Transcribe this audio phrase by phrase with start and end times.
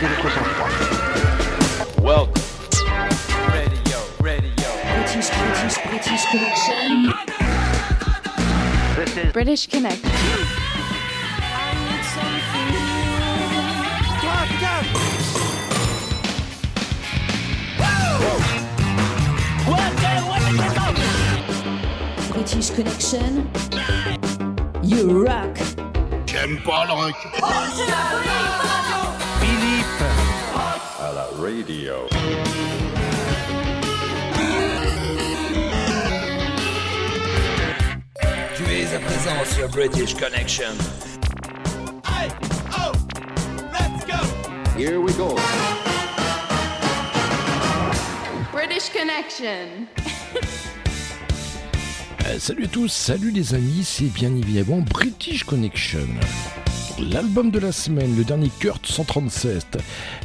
[0.00, 0.70] Gardez votre sang-froid.
[2.00, 2.42] Welcome.
[3.48, 4.68] Radio, radio.
[4.94, 7.12] British, British, British Connection.
[8.94, 10.02] This is British Connect.
[22.30, 23.50] British Connection.
[24.84, 25.58] You rock.
[26.26, 27.16] J'aime pas le rock.
[31.08, 31.94] À la radio.
[38.54, 40.74] Tu es à présent sur British Connection.
[44.76, 45.34] Here we go.
[48.52, 49.86] British Connection.
[52.26, 56.06] Euh, salut à tous, salut les amis, c'est bien évidemment British Connection.
[57.00, 59.78] L'album de la semaine, le dernier Kurt 137,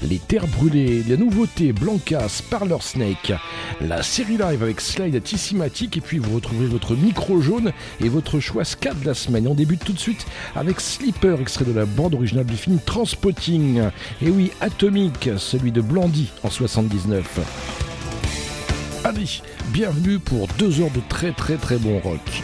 [0.10, 3.32] Les Terres Brûlées, la nouveauté Blancas, Parlor Snake,
[3.80, 7.72] la série live avec Slide à Tissimatic et puis vous retrouverez votre micro jaune
[8.04, 9.48] et votre choix ska de la semaine.
[9.48, 10.26] On débute tout de suite
[10.56, 13.84] avec Sleeper, extrait de la bande originale du film Transpotting.
[14.24, 17.40] Et oui, Atomic, celui de Blandy en 79.
[19.04, 22.42] Allez, bienvenue pour deux heures de très très très bon rock.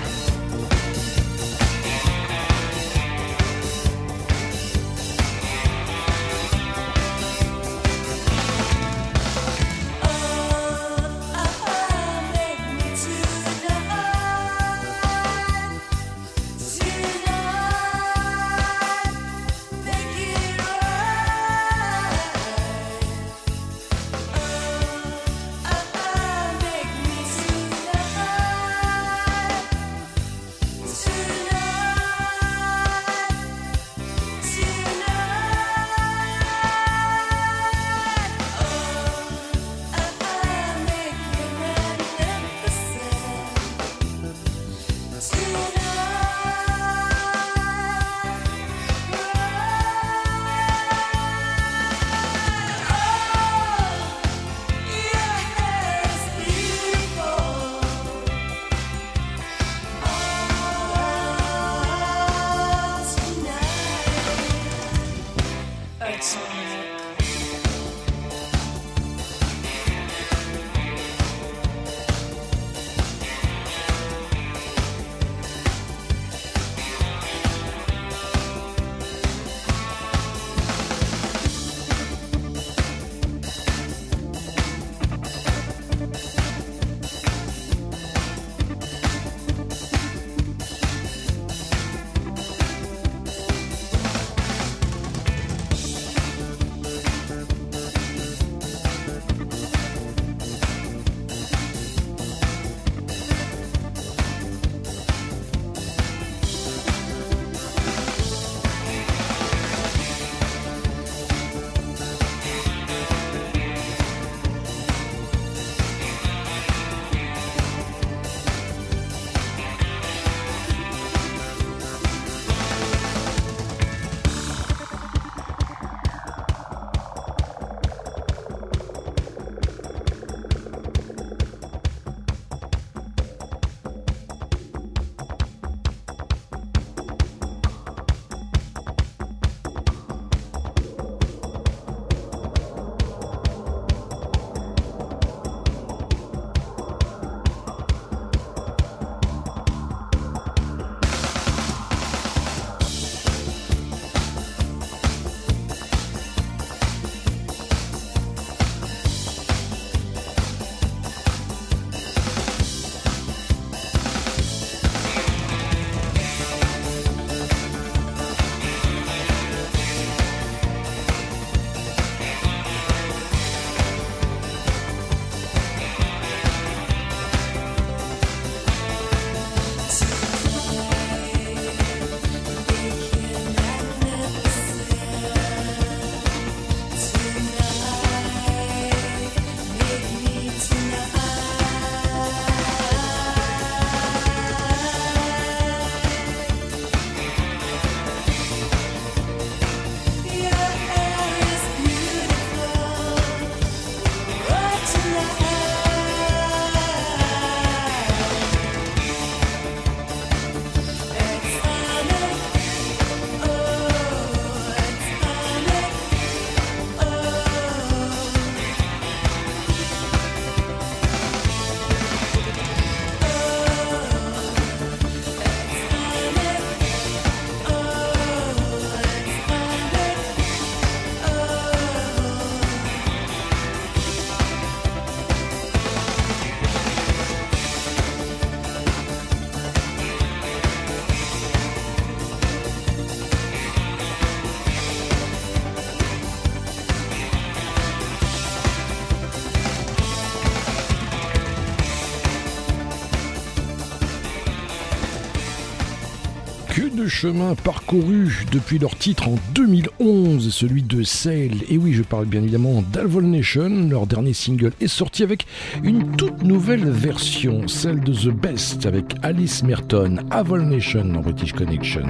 [257.09, 261.63] chemin parcouru depuis leur titre en 2011, celui de Sail.
[261.69, 263.89] Et oui, je parle bien évidemment d'Alvol Nation.
[263.89, 265.45] Leur dernier single est sorti avec
[265.83, 271.53] une toute nouvelle version, celle de The Best avec Alice Merton, Avol Nation en British
[271.53, 272.05] Connection.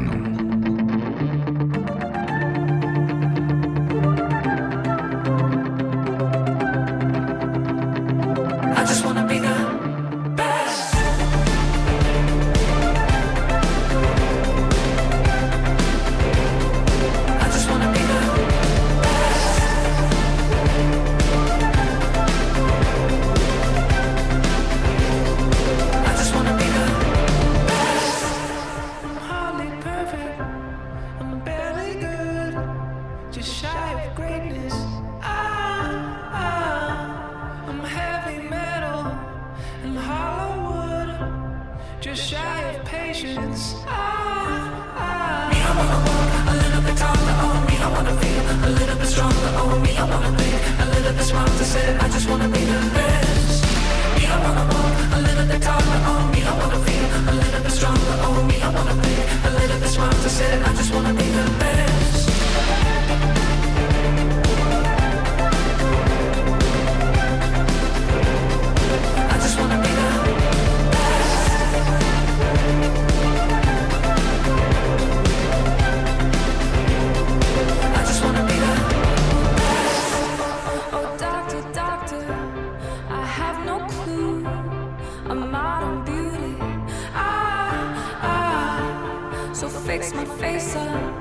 [89.99, 91.19] makes my face up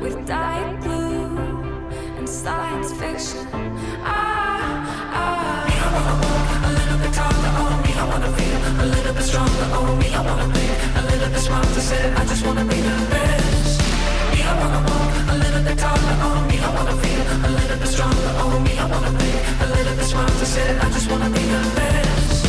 [0.00, 1.38] with dyed blue
[2.18, 3.46] and science fiction.
[4.02, 4.82] Ah,
[5.14, 5.62] ah.
[5.84, 7.92] I wanna walk a little bit taller, oh me.
[7.94, 10.08] I wanna feel a little bit stronger, oh me.
[10.12, 10.66] I wanna be
[11.00, 13.78] a little bit smarter, said I just wanna be the best.
[14.32, 16.56] Me, I wanna walk a little bit taller, oh me.
[16.58, 18.72] I wanna feel a little bit stronger, oh me.
[18.76, 19.30] I wanna be
[19.64, 22.46] a little bit smarter, said I just wanna be the best.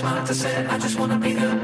[0.00, 1.59] to say I just wanna be there.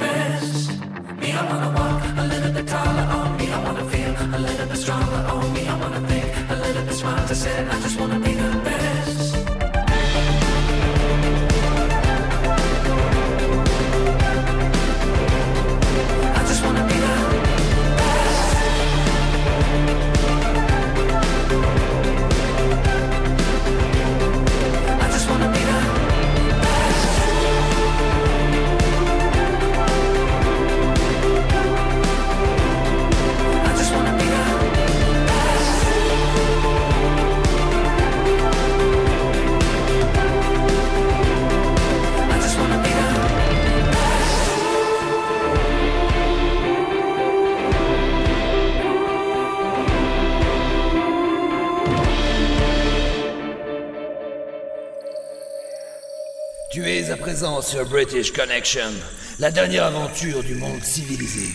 [57.74, 58.92] British Connection,
[59.40, 61.52] la dernière aventure du monde civilisé.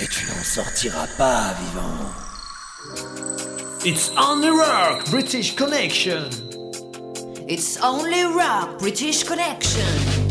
[0.00, 2.10] Et tu n'en sortiras pas vivant.
[3.84, 6.30] It's only rock, British Connection.
[7.48, 10.21] It's only rock, British Connection.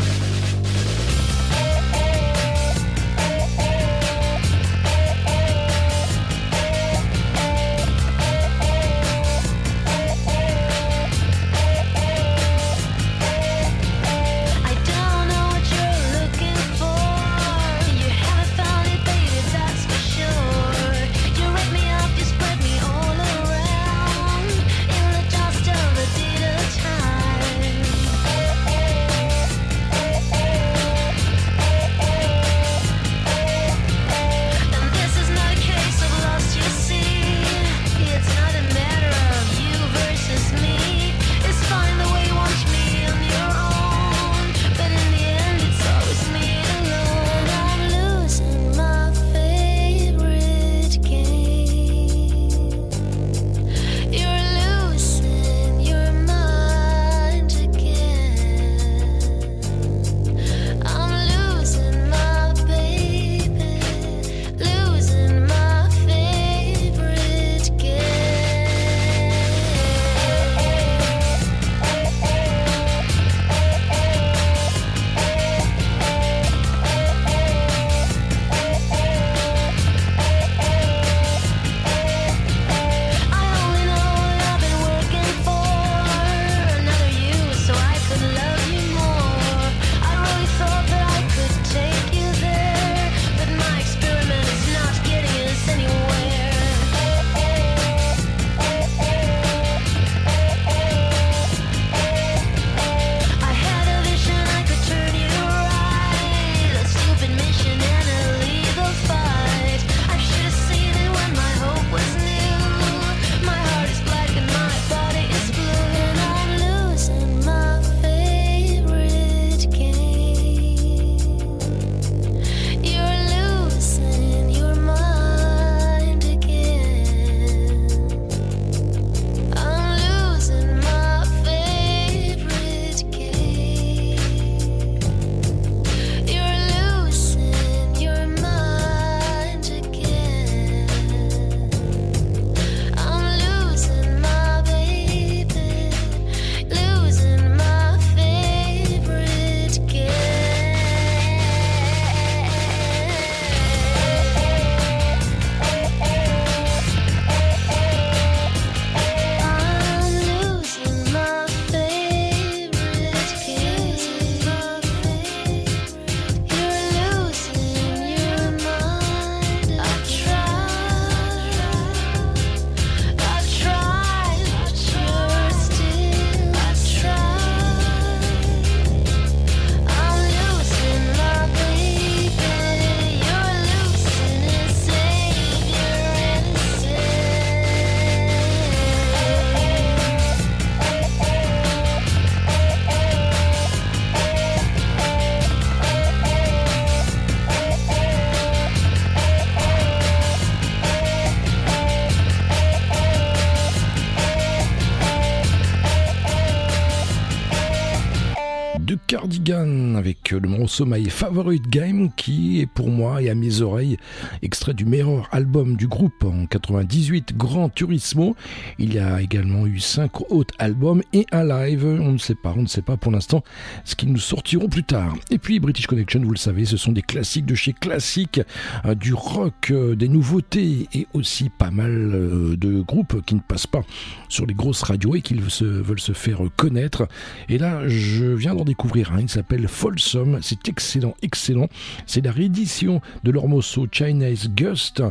[210.80, 213.98] My Favorite Game qui est pour moi et à mes oreilles
[214.40, 218.34] extrait du meilleur album du groupe en 98 Grand Turismo.
[218.78, 221.84] Il y a également eu cinq autres albums et un live.
[221.84, 223.44] On ne sait pas, on ne sait pas pour l'instant
[223.84, 225.14] ce qu'ils nous sortiront plus tard.
[225.30, 228.40] Et puis British Connection, vous le savez, ce sont des classiques de chez classiques,
[228.86, 233.40] euh, du rock, euh, des nouveautés et aussi pas mal euh, de groupes qui ne
[233.40, 233.82] passent pas
[234.28, 237.06] sur les grosses radios et qui veulent se faire connaître.
[237.48, 241.68] Et là, je viens d'en découvrir un, il s'appelle Folsom, c'est excellent, excellent.
[242.06, 245.02] C'est la réédition de leur morceau Chinese Gust.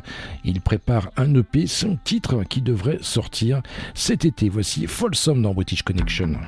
[0.43, 3.61] Ils préparent un EP, 5 titres qui devrait sortir
[3.93, 4.49] cet été.
[4.49, 6.39] Voici Folsom dans British Connection.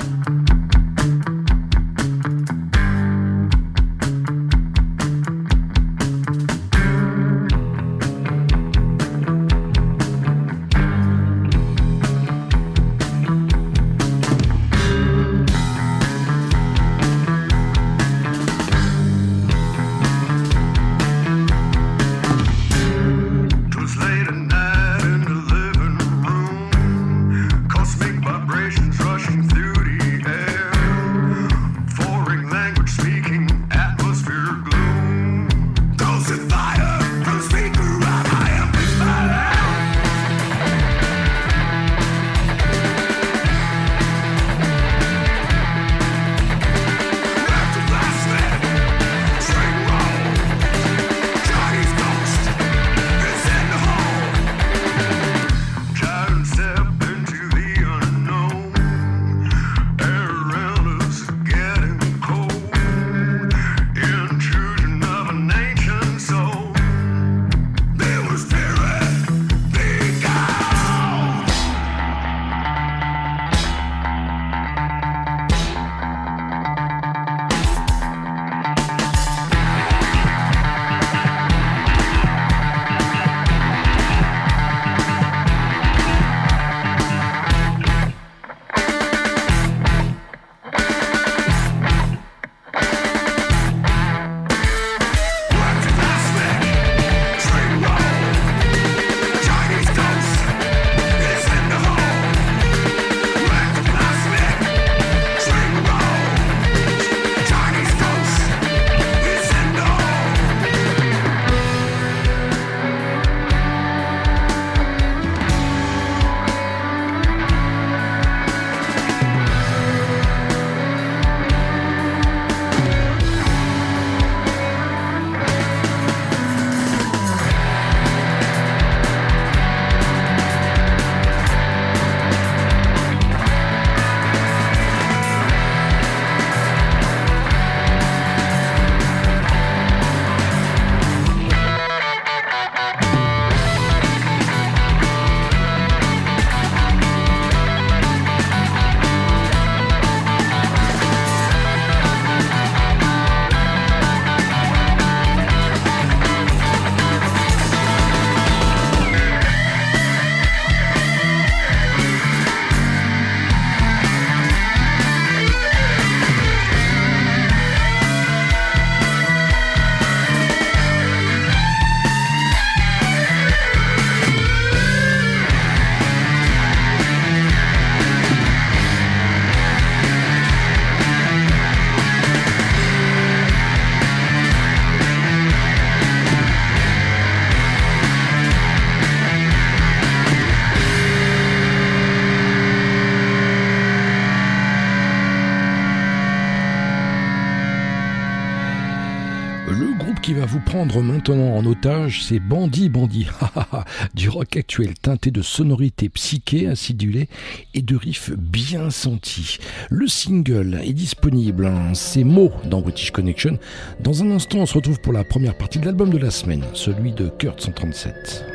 [200.87, 203.27] Prendre maintenant en otage, c'est Bandit Bandit,
[204.13, 207.29] du rock actuel teinté de sonorités psychées acidulées
[207.73, 209.59] et de riffs bien sentis.
[209.89, 213.59] Le single est disponible, hein, c'est mots dans British Connection.
[214.01, 216.63] Dans un instant, on se retrouve pour la première partie de l'album de la semaine,
[216.73, 218.52] celui de Kurt 137.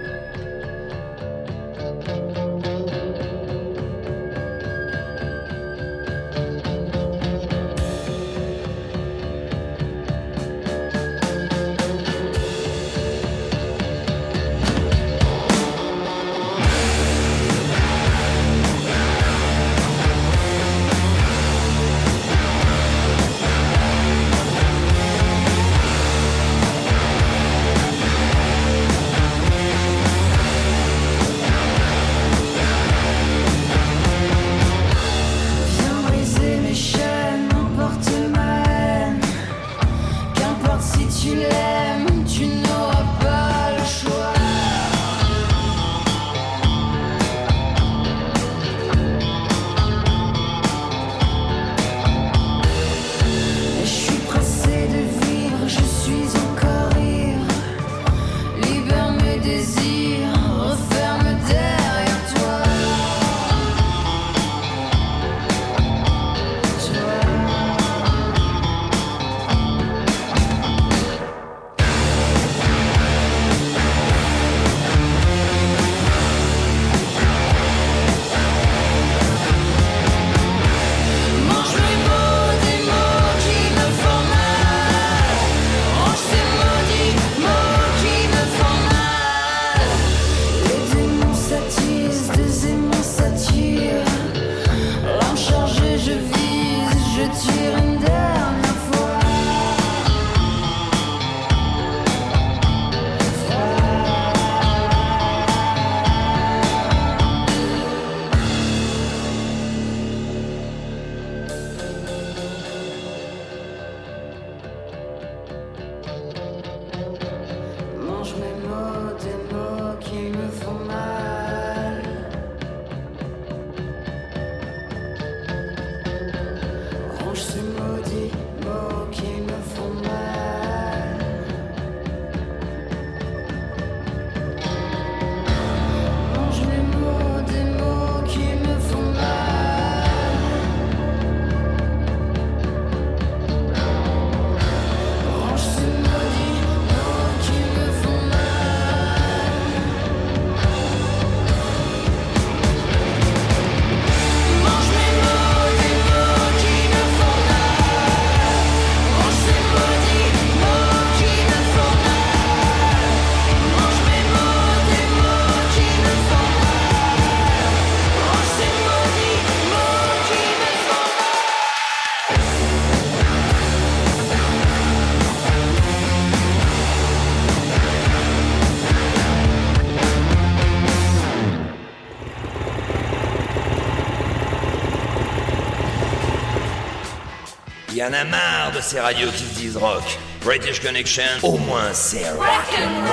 [188.08, 190.02] En a marre de ces radios qui se disent rock.
[190.42, 193.07] British Connection, au moins c'est rock.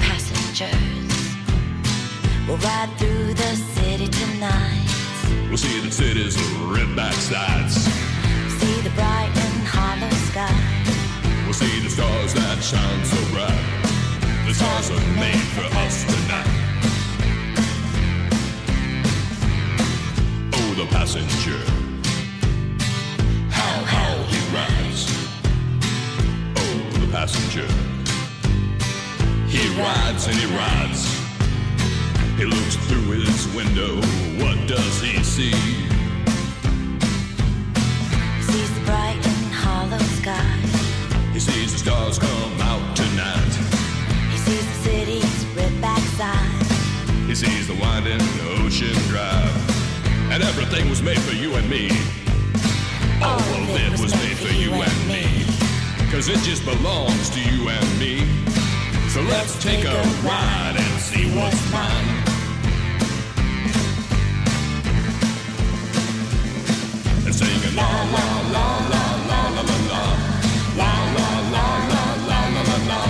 [0.00, 1.00] Passengers.
[2.46, 4.86] We'll ride through the city tonight.
[5.48, 6.36] We'll see the city's
[6.74, 7.76] red backsides.
[8.58, 10.80] See the bright and hollow sky.
[11.44, 13.80] We'll see the stars that shine so bright.
[14.46, 16.46] The stars are made for us tonight.
[20.54, 21.60] Oh, the passenger.
[23.50, 25.02] How, how he rides.
[26.56, 27.99] Oh, the passenger.
[29.50, 31.02] He rides and he rides.
[32.38, 33.96] He looks through his window.
[34.38, 35.50] What does he see?
[38.36, 40.56] He sees the bright and hollow sky.
[41.32, 43.52] He sees the stars come out tonight.
[44.30, 46.66] He sees the city's red backside.
[47.26, 48.22] He sees the winding
[48.62, 49.50] ocean drive.
[50.30, 51.90] And everything was made for you and me.
[53.20, 55.26] All of it was made for you and me.
[56.12, 58.39] Cause it just belongs to you and me.
[59.10, 62.08] So let's take a ride and see what's mine.
[67.26, 70.02] And sing a la la la la la la la la.
[70.78, 73.00] La la la la la la la la.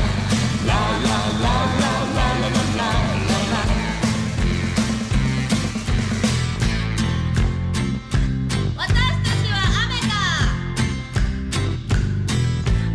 [0.65, 2.91] La la la la la la la la
[3.29, 3.61] la la.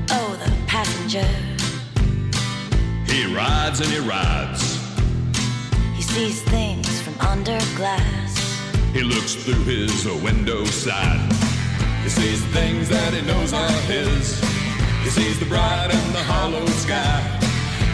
[0.10, 1.45] Oh, the passenger.
[3.36, 4.80] He rides and he rides.
[5.94, 8.64] He sees things from under glass.
[8.94, 11.20] He looks through his window side.
[12.04, 14.40] He sees things that he knows are his.
[15.04, 17.20] He sees the bright and the hollow sky.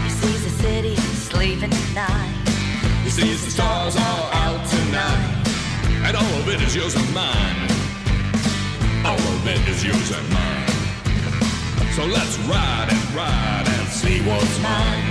[0.03, 3.03] He sees the city sleeping at night.
[3.03, 5.41] He sees the stars all out tonight.
[6.05, 7.67] And all of it is yours and mine.
[9.03, 10.69] All of it is yours and mine.
[11.95, 15.10] So let's ride and ride and see what's mine.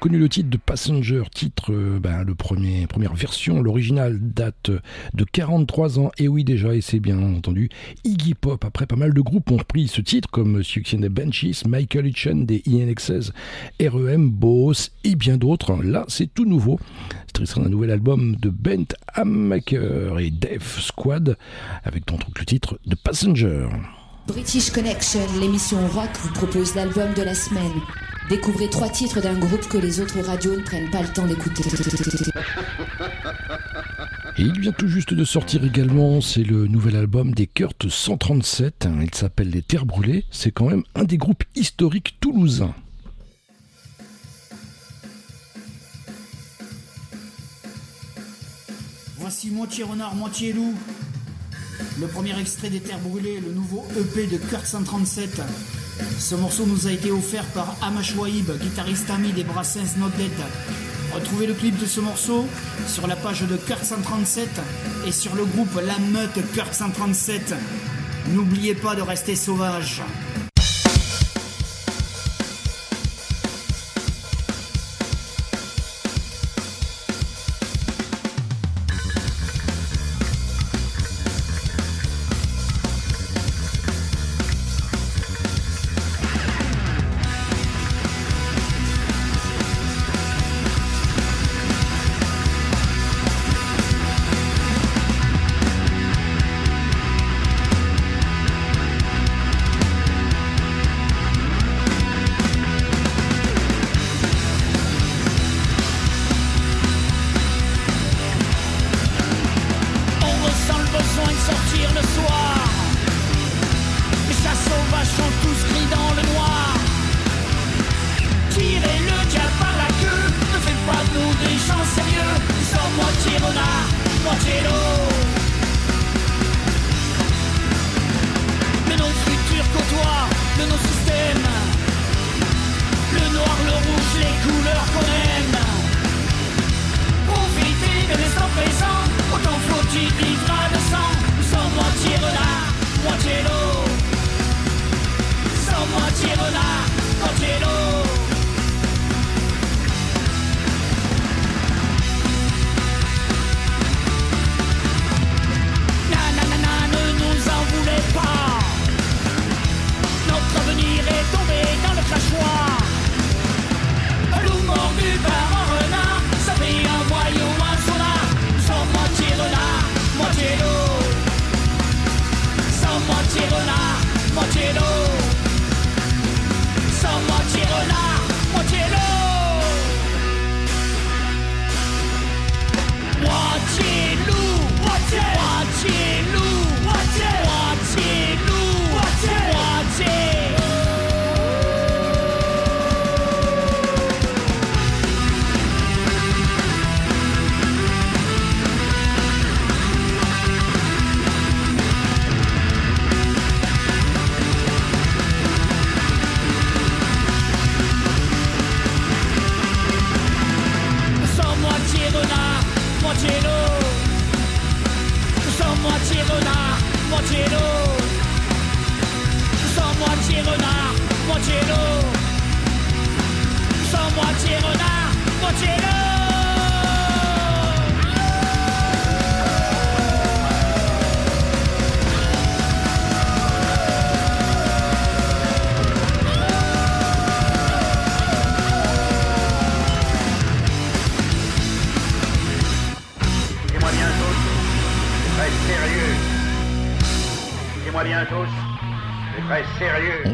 [0.00, 4.70] Reconnu le titre de Passenger, titre, euh, ben, le premier, première version, l'original date
[5.12, 7.68] de 43 ans, et oui déjà, et c'est bien entendu,
[8.04, 11.10] Iggy Pop, après pas mal de groupes ont repris ce titre, comme Success and the
[11.10, 13.32] Benchies, Michael Hitchen des INXS,
[13.78, 16.80] REM, Boss, et bien d'autres, là c'est tout nouveau,
[17.34, 21.36] c'est d'un nouvel album de Bent Hammaker et Def Squad,
[21.84, 23.68] avec donc le titre de Passenger.
[24.26, 27.80] British Connection, l'émission rock, vous propose l'album de la semaine.
[28.28, 31.64] Découvrez trois titres d'un groupe que les autres radios ne prennent pas le temps d'écouter.
[34.38, 38.86] Et il vient tout juste de sortir également, c'est le nouvel album des Kurt 137,
[38.86, 42.74] hein, il s'appelle Les Terres Brûlées, c'est quand même un des groupes historiques toulousains.
[49.18, 50.74] Voici moitié renard, moitié loup.
[52.00, 55.42] Le premier extrait des Terres Brûlées, le nouveau EP de Kurt 137.
[56.18, 60.10] Ce morceau nous a été offert par Amash Waib, guitariste ami des Brassens Not.
[61.14, 62.46] Retrouvez le clip de ce morceau
[62.86, 64.48] sur la page de Kurt 137
[65.06, 67.54] et sur le groupe La Meute Kurt 137.
[68.28, 70.02] N'oubliez pas de rester sauvage.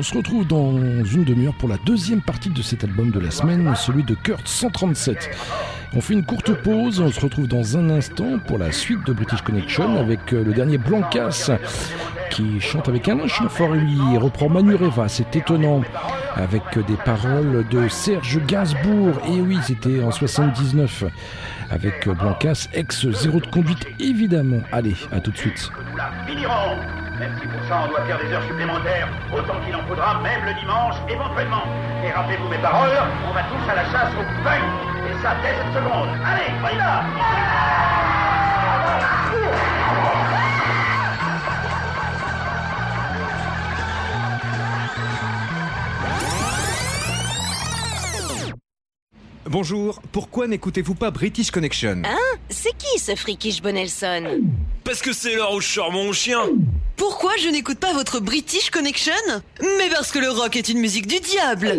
[0.07, 0.73] Se retrouve dans
[1.05, 4.47] une demi-heure pour la deuxième partie de cet album de la semaine, celui de Kurt
[4.47, 5.31] 137.
[5.95, 9.13] On fait une courte pause on se retrouve dans un instant pour la suite de
[9.13, 11.51] British Connection avec euh, le dernier Blancas
[12.31, 15.83] qui chante avec Alain Chamfort et lui reprend Manureva, c'est étonnant,
[16.37, 19.21] avec des paroles de Serge Gainsbourg.
[19.27, 21.03] Et oui, c'était en 79
[21.69, 24.61] avec Blancas, ex zéro de conduite évidemment.
[24.71, 25.69] Allez, à tout de suite.
[27.19, 30.45] Même si pour ça on doit faire des heures supplémentaires, autant qu'il en faudra, même
[30.45, 31.65] le dimanche, éventuellement.
[32.05, 32.93] Et rappelez-vous mes paroles,
[33.25, 34.71] on va tous à la chasse aux feuilles.
[35.09, 36.09] Et ça dès cette seconde.
[36.29, 36.53] Allez,
[39.83, 39.86] on
[49.49, 54.41] Bonjour, pourquoi n'écoutez-vous pas British Connection Hein C'est qui ce Frikish Bonelson
[54.83, 56.41] Parce que c'est l'heure où je sors mon chien.
[56.97, 59.13] Pourquoi je n'écoute pas votre British Connection
[59.79, 61.79] Mais parce que le rock est une musique du diable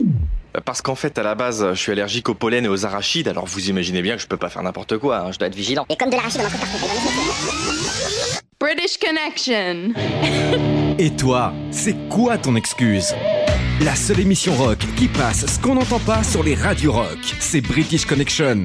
[0.64, 3.46] Parce qu'en fait, à la base, je suis allergique au pollen et aux arachides, alors
[3.48, 5.86] vous imaginez bien que je peux pas faire n'importe quoi, hein, je dois être vigilant.
[5.90, 6.56] Et comme de l'arachide dans ma
[8.62, 9.94] British Connection.
[10.98, 13.14] Et toi, c'est quoi ton excuse?
[13.82, 17.62] La seule émission rock qui passe ce qu'on n'entend pas sur les radios rock, c'est
[17.62, 18.64] British Connection.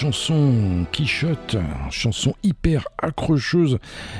[0.00, 1.58] Chanson Quichotte,
[1.90, 3.78] chanson hyper accrocheuse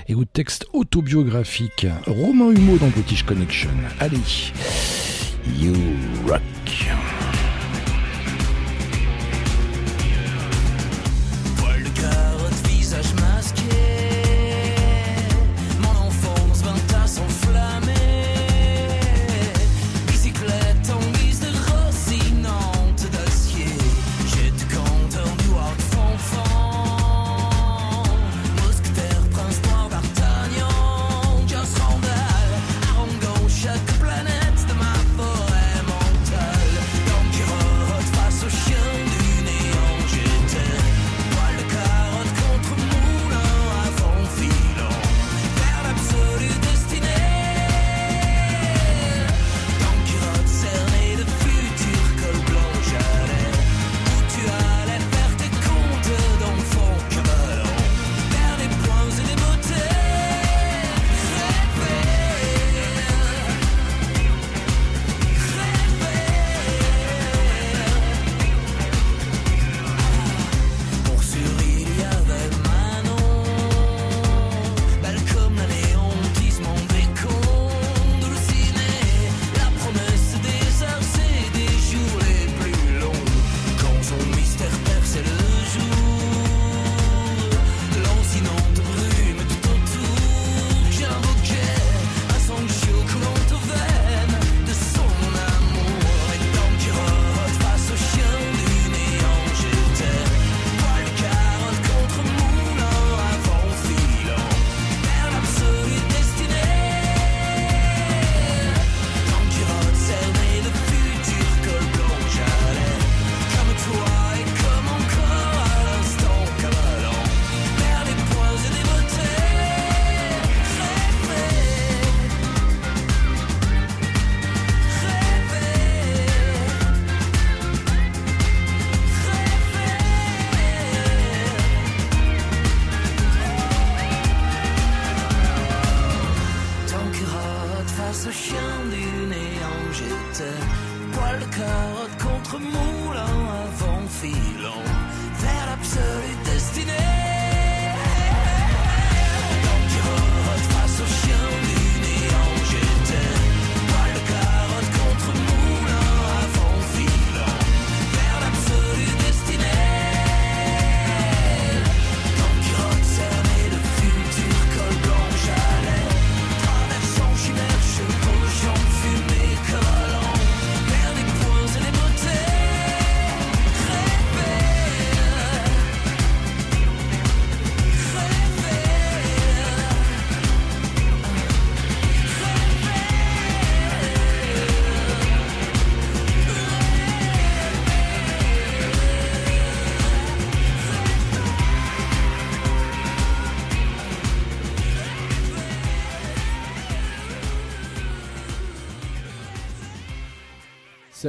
[0.08, 1.86] et au texte autobiographique.
[2.06, 3.70] Romain Humeau dans British Connection.
[3.98, 4.52] Allez,
[5.58, 5.72] you
[6.28, 6.42] rock.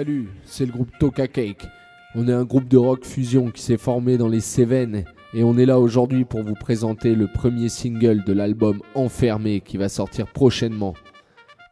[0.02, 1.68] Salut, c'est le groupe Toka Cake.
[2.16, 5.04] On est un groupe de rock fusion qui s'est formé dans les Cévennes
[5.36, 9.78] et on est là aujourd'hui pour vous présenter le premier single de l'album Enfermé qui
[9.78, 10.96] va sortir prochainement.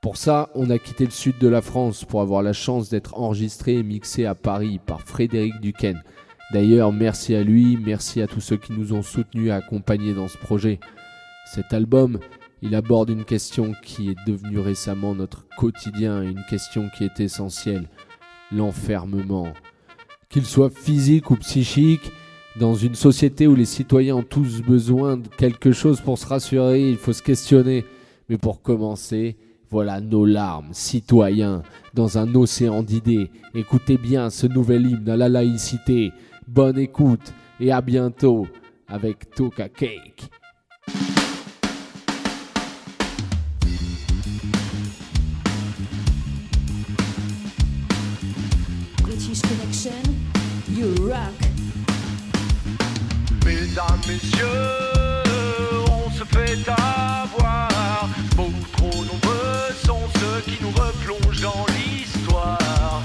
[0.04, 3.18] Pour ça, on a quitté le sud de la France pour avoir la chance d'être
[3.18, 6.04] enregistré et mixé à Paris par Frédéric Duquesne.
[6.54, 10.28] D'ailleurs, merci à lui, merci à tous ceux qui nous ont soutenus et accompagnés dans
[10.28, 10.80] ce projet.
[11.52, 12.20] Cet album,
[12.62, 17.88] il aborde une question qui est devenue récemment notre quotidien, une question qui est essentielle,
[18.52, 19.54] l'enfermement.
[20.30, 22.12] Qu'il soit physique ou psychique,
[22.60, 26.90] dans une société où les citoyens ont tous besoin de quelque chose pour se rassurer,
[26.90, 27.86] il faut se questionner.
[28.28, 29.38] Mais pour commencer,
[29.70, 33.30] voilà nos larmes, citoyens, dans un océan d'idées.
[33.56, 36.12] Écoutez bien ce nouvel hymne à la laïcité.
[36.48, 38.48] Bonne écoute et à bientôt
[38.88, 40.30] avec Toka Cake.
[53.46, 54.46] Mesdames, messieurs,
[55.92, 58.08] on se fait avoir.
[58.38, 63.02] Beaucoup trop nombreux sont ceux qui nous replongent dans l'histoire.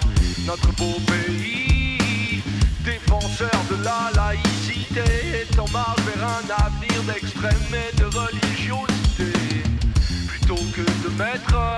[0.46, 2.42] Notre beau pays,
[2.84, 9.32] défenseur de la laïcité, est en marche vers un avenir d'extrême et de religiosité.
[10.28, 11.76] Plutôt que de mettre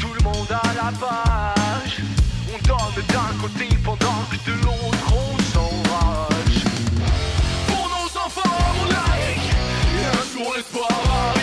[0.00, 1.55] tout le monde à la part
[3.02, 6.64] d'un côté pendant que de l'autre on s'enrage.
[7.66, 9.42] Pour nos enfants, mon laïc,
[9.98, 11.35] et un jour l'espoir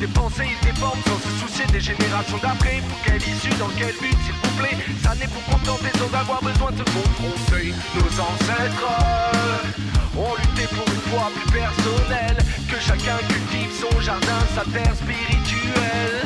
[0.00, 2.80] des pensées, ils déforment sans se soucier des générations d'après.
[2.88, 4.76] Pour quelle issue, dans quel but, s'il vous plaît?
[5.04, 7.74] Ça n'est pour contenter sans avoir besoin de confronter.
[7.94, 12.38] Nos ancêtres euh, ont lutté pour une foi plus personnelle.
[12.64, 16.24] Que chacun cultive son jardin, sa terre spirituelle.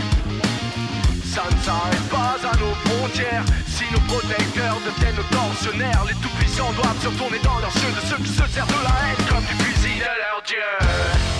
[1.34, 3.44] Ça ne s'arrête pas à nos frontières.
[3.66, 8.06] Si nos protecteurs deviennent nos tortionnaires, les tout-puissants doivent se retourner dans leurs cieux de
[8.06, 11.33] ceux qui se servent de la haine comme du fusil de leur dieu.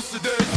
[0.00, 0.47] De gloire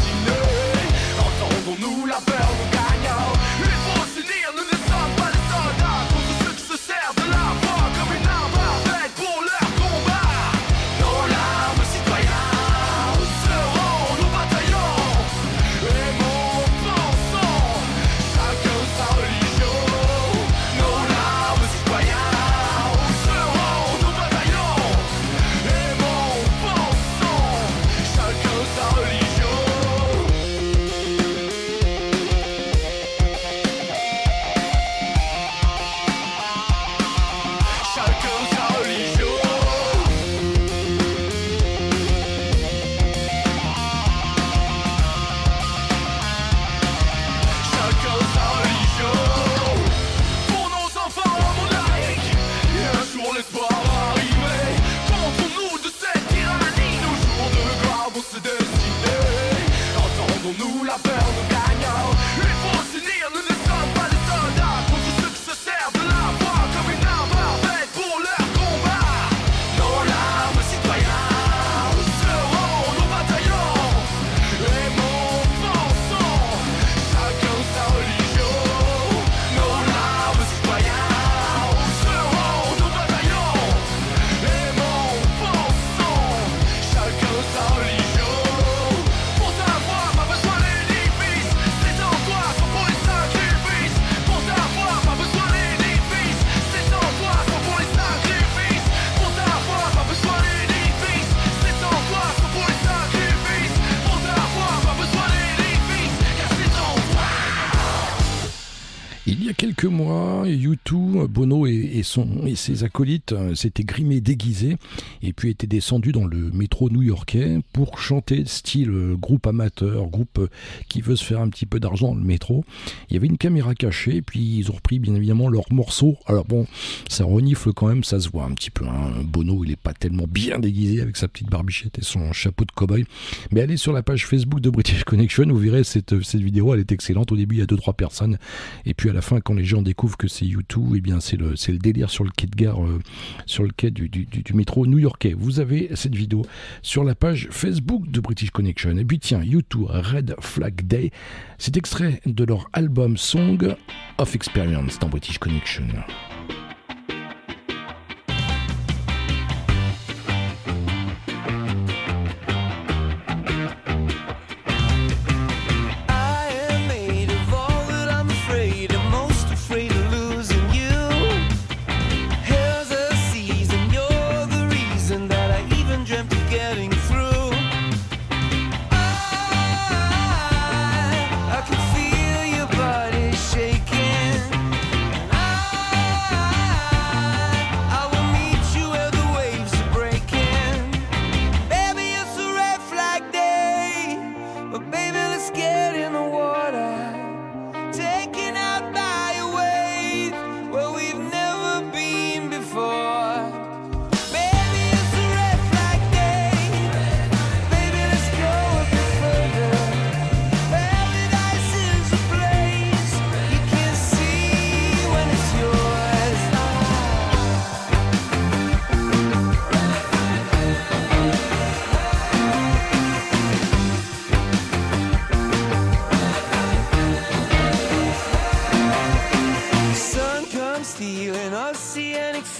[112.51, 114.75] et et ses acolytes euh, s'étaient grimés déguisés
[115.21, 120.37] et puis étaient descendus dans le métro new-yorkais pour chanter style euh, groupe amateur, groupe
[120.39, 120.47] euh,
[120.89, 122.65] qui veut se faire un petit peu d'argent dans le métro.
[123.09, 126.17] Il y avait une caméra cachée et puis ils ont repris bien évidemment leur morceau.
[126.25, 126.67] Alors bon,
[127.07, 128.85] ça renifle quand même, ça se voit un petit peu.
[128.85, 129.11] hein.
[129.23, 132.71] Bono, il est pas tellement bien déguisé avec sa petite barbichette et son chapeau de
[132.71, 133.05] cow-boy.
[133.51, 136.81] Mais allez sur la page Facebook de British Connection, vous verrez cette, cette vidéo, elle
[136.81, 137.31] est excellente.
[137.31, 138.37] Au début, il y a 2-3 personnes
[138.85, 141.37] et puis à la fin, quand les gens découvrent que c'est U2, eh bien c'est
[141.37, 142.99] le, le délire sur le de gare, euh,
[143.45, 144.09] sur le quai du,
[144.53, 145.33] métro new-yorkais.
[145.37, 146.43] Vous avez cette vidéo
[146.81, 148.97] sur la page Facebook de British Connection.
[148.97, 151.11] Et puis tiens, U2 Red Flag Day,
[151.57, 153.75] c'est extrait de leur album Song
[154.17, 155.85] of Experience dans British Connection.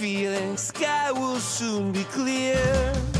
[0.02, 3.11] feeling, sky will soon be clear.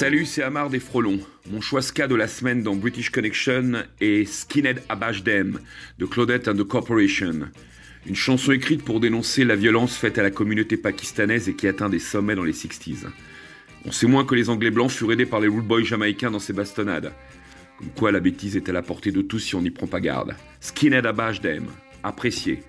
[0.00, 1.20] Salut, c'est Amar des Frelons.
[1.50, 5.60] Mon choix ska de la semaine dans British Connection est Skinhead Abash Them
[5.98, 7.50] de Claudette and the Corporation.
[8.06, 11.90] Une chanson écrite pour dénoncer la violence faite à la communauté pakistanaise et qui atteint
[11.90, 13.08] des sommets dans les 60s.
[13.84, 16.38] On sait moins que les Anglais blancs furent aidés par les rude boys jamaïcains dans
[16.38, 17.12] ces bastonnades.
[17.78, 20.00] Comme quoi la bêtise est à la portée de tous si on n'y prend pas
[20.00, 20.34] garde.
[20.60, 21.66] Skinhead Abash Them.
[22.02, 22.62] Apprécié.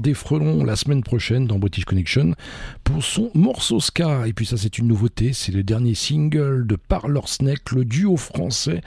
[0.00, 2.34] Amar Desfrelons la semaine prochaine dans British Connection
[2.84, 4.26] pour son morceau ska.
[4.26, 5.32] Et puis ça, c'est une nouveauté.
[5.32, 8.80] C'est le dernier single de Parlor Snake, le duo français.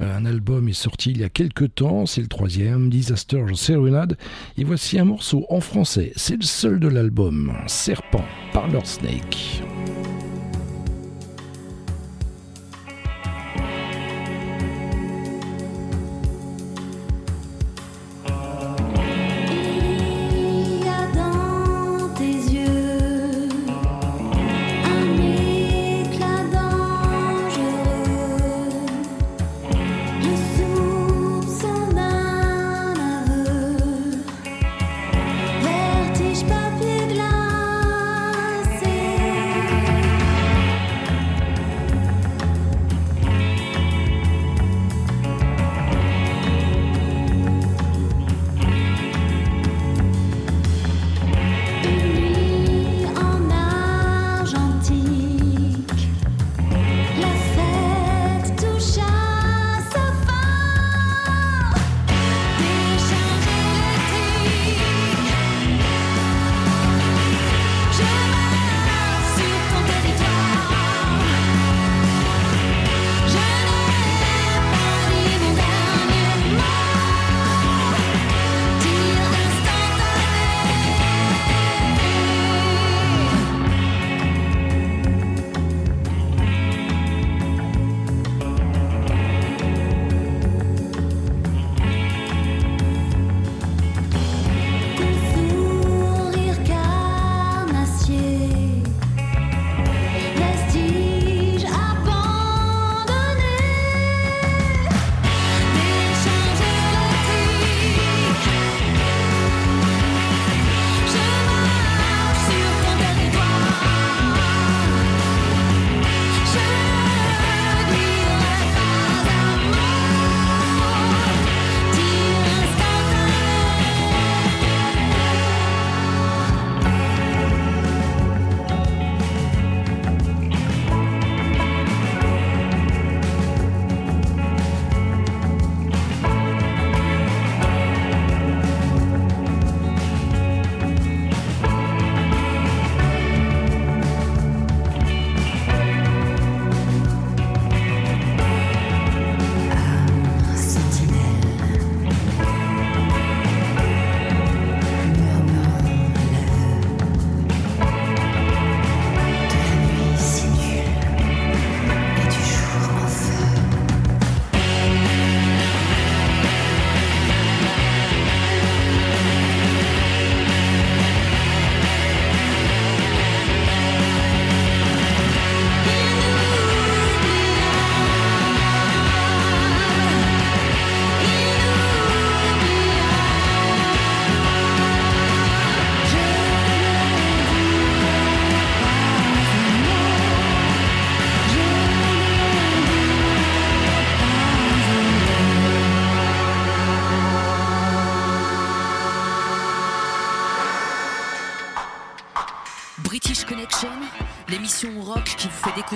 [0.00, 2.06] Euh, un album est sorti il y a quelques temps.
[2.06, 4.16] C'est le troisième, Disaster Serenade.
[4.56, 6.12] Et voici un morceau en français.
[6.16, 7.52] C'est le seul de l'album.
[7.66, 9.62] Serpent, Parlor Snake.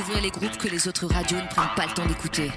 [0.08, 2.50] Découvrir les groupes que les autres radios ne prennent pas le temps d'écouter.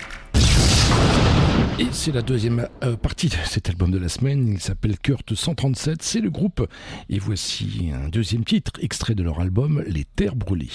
[1.80, 4.48] Et c'est la deuxième euh, partie de cet album de la semaine.
[4.48, 6.02] Il s'appelle Kurt 137.
[6.02, 6.66] C'est le groupe.
[7.10, 10.70] Et voici un deuxième titre, extrait de leur album Les Terres Brûlées.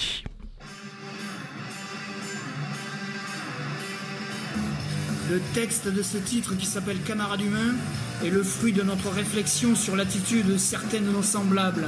[5.29, 7.75] Le texte de ce titre qui s'appelle Camarade humain
[8.23, 11.87] est le fruit de notre réflexion sur l'attitude de certaines de nos semblables.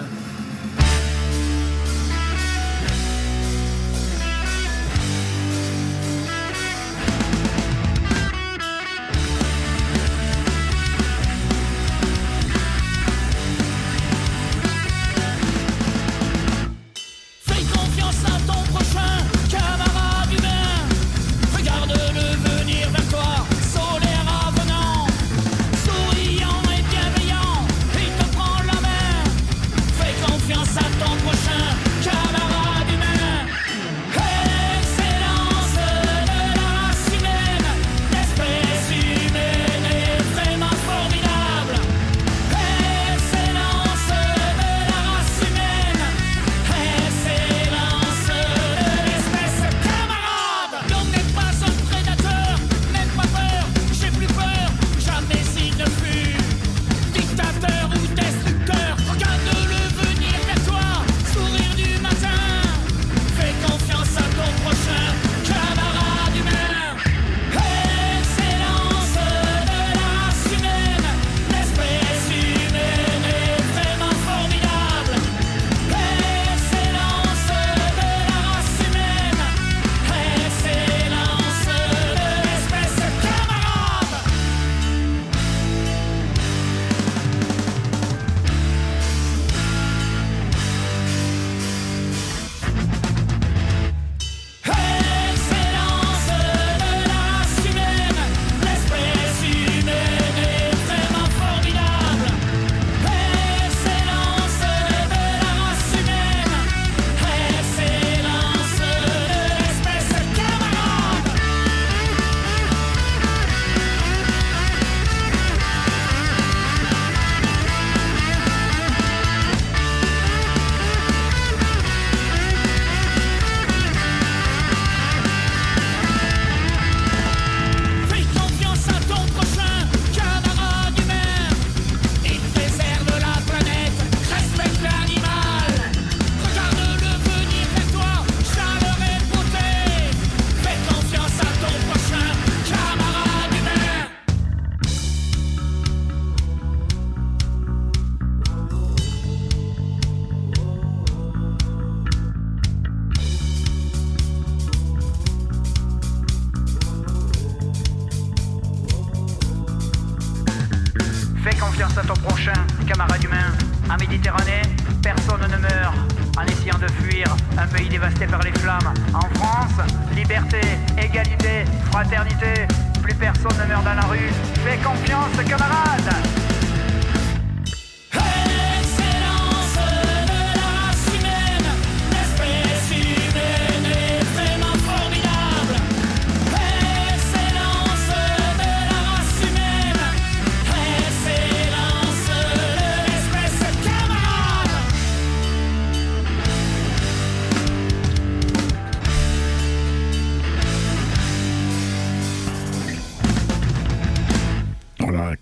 [161.60, 162.54] Confiance à ton prochain,
[162.88, 163.52] camarade humain.
[163.90, 164.62] En Méditerranée,
[165.02, 165.96] personne ne meurt
[166.38, 168.94] en essayant de fuir un pays dévasté par les flammes.
[169.14, 170.62] En France, liberté,
[170.98, 172.68] égalité, fraternité.
[173.02, 174.30] Plus personne ne meurt dans la rue.
[174.64, 176.49] Fais confiance, camarade.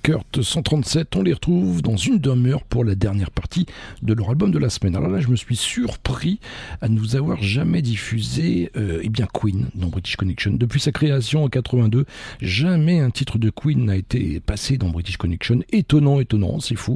[0.07, 3.65] Kurt 137, on les retrouve dans une demi-heure pour la dernière partie
[4.01, 4.95] de leur album de la semaine.
[4.95, 6.39] Alors là, je me suis surpris
[6.79, 10.53] à ne vous avoir jamais diffusé euh, eh bien Queen dans British Connection.
[10.53, 12.05] Depuis sa création en 82,
[12.39, 15.59] jamais un titre de Queen n'a été passé dans British Connection.
[15.73, 16.95] Étonnant, étonnant, c'est fou.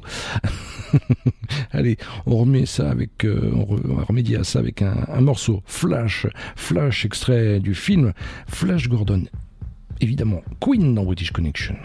[1.72, 7.04] Allez, on remet ça avec, euh, on, à ça avec un, un morceau Flash, Flash
[7.04, 8.14] extrait du film
[8.48, 9.26] Flash Gordon.
[10.00, 11.76] Évidemment, Queen dans British Connection.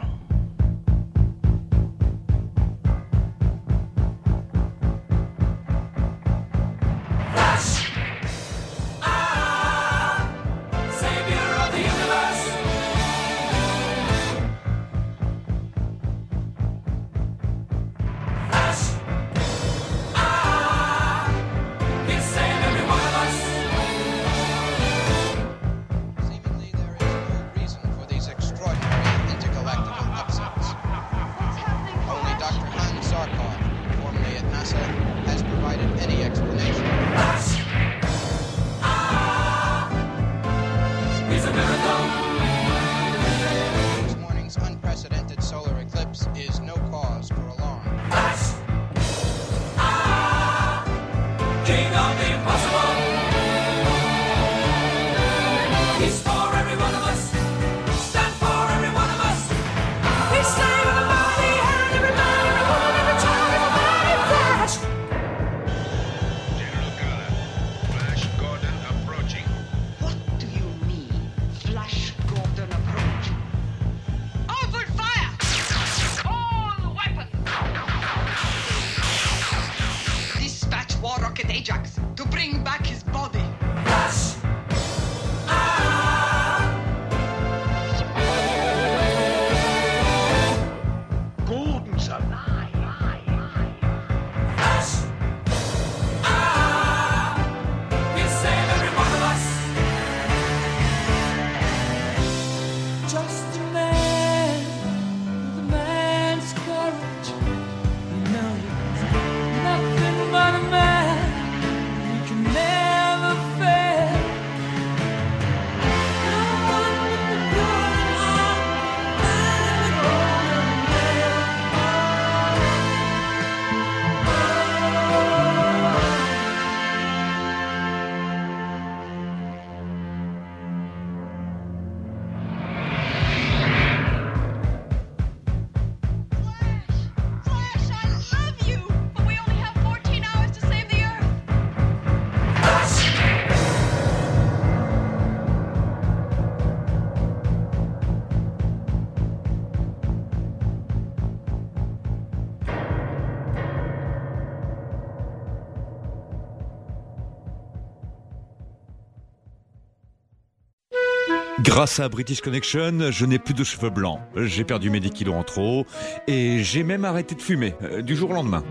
[161.77, 164.19] Grâce à British Connection, je n'ai plus de cheveux blancs.
[164.35, 165.85] J'ai perdu mes 10 kilos en trop
[166.27, 168.65] et j'ai même arrêté de fumer euh, du jour au lendemain.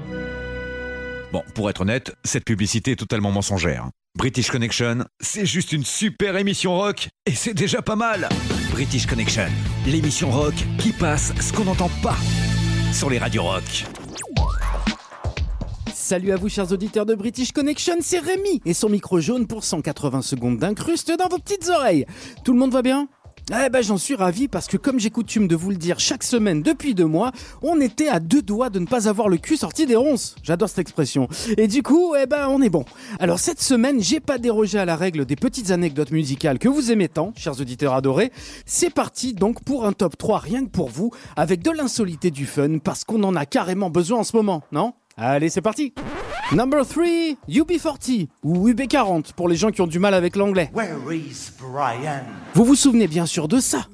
[1.31, 3.89] Bon, pour être honnête, cette publicité est totalement mensongère.
[4.17, 8.27] British Connection, c'est juste une super émission rock et c'est déjà pas mal.
[8.71, 9.49] British Connection,
[9.85, 12.17] l'émission rock qui passe ce qu'on n'entend pas
[12.91, 13.85] sur les radios rock.
[16.07, 19.63] Salut à vous chers auditeurs de British Connection, c'est Rémi et son micro jaune pour
[19.63, 22.05] 180 secondes d'incruste dans vos petites oreilles.
[22.43, 23.07] Tout le monde va bien?
[23.49, 26.21] Eh ben j'en suis ravi parce que comme j'ai coutume de vous le dire chaque
[26.21, 27.31] semaine depuis deux mois,
[27.63, 30.35] on était à deux doigts de ne pas avoir le cul sorti des ronces.
[30.43, 31.27] J'adore cette expression.
[31.57, 32.85] Et du coup, eh ben on est bon.
[33.19, 36.91] Alors cette semaine, j'ai pas dérogé à la règle des petites anecdotes musicales que vous
[36.91, 38.31] aimez tant, chers auditeurs adorés.
[38.67, 42.45] C'est parti donc pour un top 3 rien que pour vous, avec de l'insolité du
[42.45, 44.93] fun parce qu'on en a carrément besoin en ce moment, non?
[45.17, 45.93] Allez, c'est parti
[46.51, 47.05] Number 3,
[47.47, 50.69] UB40 ou UB40 pour les gens qui ont du mal avec l'anglais.
[50.73, 52.23] Where is Brian?
[52.53, 53.87] Vous vous souvenez bien sûr de ça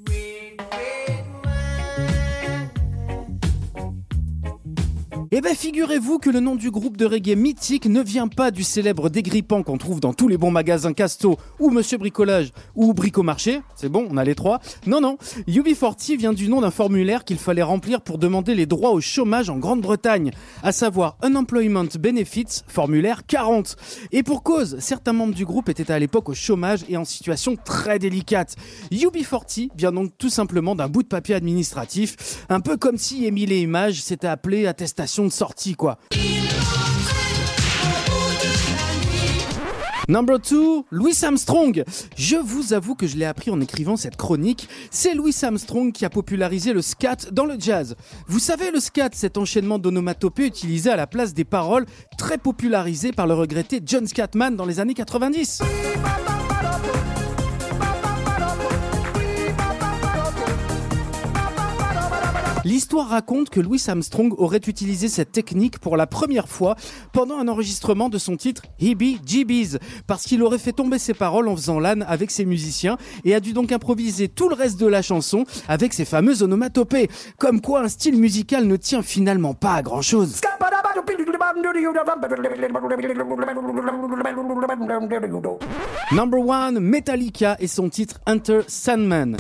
[5.33, 8.63] Eh ben figurez-vous que le nom du groupe de reggae mythique ne vient pas du
[8.63, 13.61] célèbre dégrippant qu'on trouve dans tous les bons magasins Casto ou Monsieur Bricolage ou Bricomarché,
[13.77, 14.59] c'est bon, on a les trois.
[14.87, 15.17] Non non,
[15.47, 19.49] UB40 vient du nom d'un formulaire qu'il fallait remplir pour demander les droits au chômage
[19.49, 20.31] en Grande-Bretagne,
[20.63, 23.77] à savoir Unemployment Benefits, formulaire 40.
[24.11, 27.55] Et pour cause, certains membres du groupe étaient à l'époque au chômage et en situation
[27.55, 28.57] très délicate.
[28.91, 33.53] UB40 vient donc tout simplement d'un bout de papier administratif, un peu comme si Émile
[33.53, 35.97] et Images s'était appelé attestation de sortie quoi.
[40.11, 41.85] Number 2, Louis Armstrong.
[42.17, 44.67] Je vous avoue que je l'ai appris en écrivant cette chronique.
[44.89, 47.95] C'est Louis Armstrong qui a popularisé le scat dans le jazz.
[48.27, 51.85] Vous savez, le scat, cet enchaînement d'onomatopées utilisé à la place des paroles,
[52.17, 55.61] très popularisé par le regretté John Scatman dans les années 90.
[62.63, 66.75] L'histoire raconte que Louis Armstrong aurait utilisé cette technique pour la première fois
[67.11, 71.47] pendant un enregistrement de son titre Hebe Jeebies, parce qu'il aurait fait tomber ses paroles
[71.47, 74.85] en faisant l'âne avec ses musiciens et a dû donc improviser tout le reste de
[74.85, 77.09] la chanson avec ses fameuses onomatopées.
[77.39, 80.41] Comme quoi un style musical ne tient finalement pas à grand chose.
[86.11, 89.37] Number one, Metallica et son titre Enter Sandman.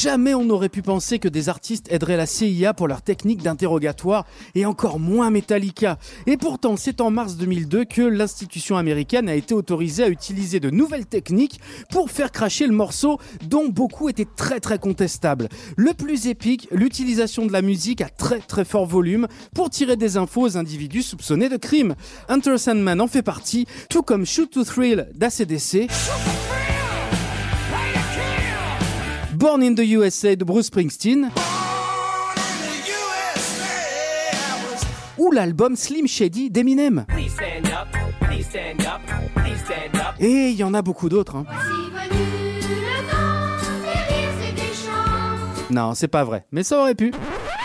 [0.00, 4.26] Jamais on n'aurait pu penser que des artistes aideraient la CIA pour leur technique d'interrogatoire
[4.54, 5.98] et encore moins Metallica.
[6.28, 10.70] Et pourtant, c'est en mars 2002 que l'institution américaine a été autorisée à utiliser de
[10.70, 11.58] nouvelles techniques
[11.90, 15.48] pour faire cracher le morceau dont beaucoup étaient très très contestables.
[15.76, 20.16] Le plus épique, l'utilisation de la musique à très très fort volume pour tirer des
[20.16, 21.96] infos aux individus soupçonnés de crime.
[22.28, 25.88] Hunter Sandman en fait partie, tout comme Shoot to Thrill d'ACDC.
[29.38, 31.30] Born in the USA de Bruce Springsteen.
[35.16, 37.06] Ou l'album Slim Shady d'Eminem.
[40.18, 41.36] Et il y en a beaucoup d'autres.
[41.36, 41.44] hein.
[45.70, 47.12] Non, c'est pas vrai, mais ça aurait pu.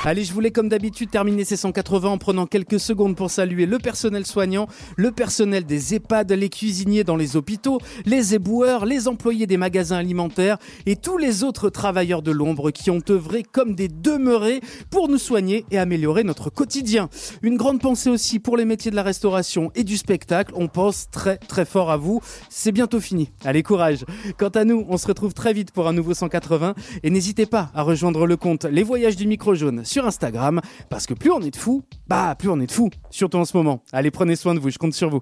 [0.06, 3.80] Allez, je voulais comme d'habitude terminer ces 180 en prenant quelques secondes pour saluer le
[3.80, 9.48] personnel soignant, le personnel des EHPAD, les cuisiniers dans les hôpitaux, les éboueurs, les employés
[9.48, 13.88] des magasins alimentaires et tous les autres travailleurs de l'ombre qui ont œuvré comme des
[13.88, 17.08] demeurés pour nous soigner et améliorer notre quotidien.
[17.42, 20.52] Une grande pensée aussi pour les métiers de la restauration et du spectacle.
[20.58, 22.20] On pense très très fort à vous.
[22.50, 23.32] C'est bientôt fini.
[23.46, 24.04] Allez, courage.
[24.38, 27.72] Quant à nous, on se retrouve très vite pour un nouveau 180 et n'hésitez pas
[27.74, 31.52] à rejoindre le compte Les Voyages du Micro Jaune Instagram parce que plus on est
[31.52, 33.84] de fous, bah plus on est de fous, surtout en ce moment.
[33.92, 35.22] Allez, prenez soin de vous, je compte sur vous.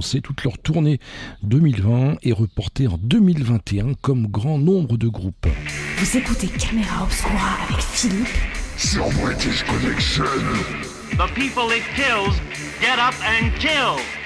[0.00, 0.98] Annoncé toute leur tournée
[1.42, 5.46] 2020 est reportée en 2021 comme grand nombre de groupes.
[5.98, 8.26] Vous écoutez Caméra Obscura avec Philippe
[8.78, 10.24] sur British Connection.
[11.18, 12.34] The people it kills
[12.80, 14.19] get up and kill.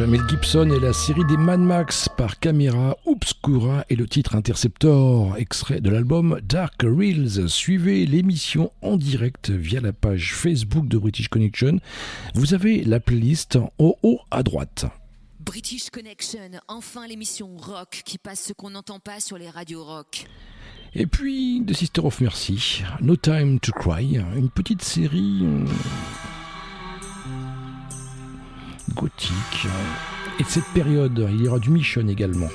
[0.00, 4.06] Hommage à Mel Gibson et la série des Mad Max par Camera Obscura et le
[4.06, 7.48] titre Interceptor, extrait de l'album Dark Reels.
[7.48, 11.78] Suivez l'émission en direct via la page Facebook de British Connection.
[12.34, 14.86] Vous avez la playlist en haut à droite.
[15.40, 20.26] British Connection, enfin l'émission rock qui passe ce qu'on n'entend pas sur les radios rock.
[20.94, 25.42] Et puis, The Sister of Mercy, No Time to Cry, une petite série
[28.94, 29.66] gothique.
[30.38, 32.48] Et de cette période, il y aura du Michonne également.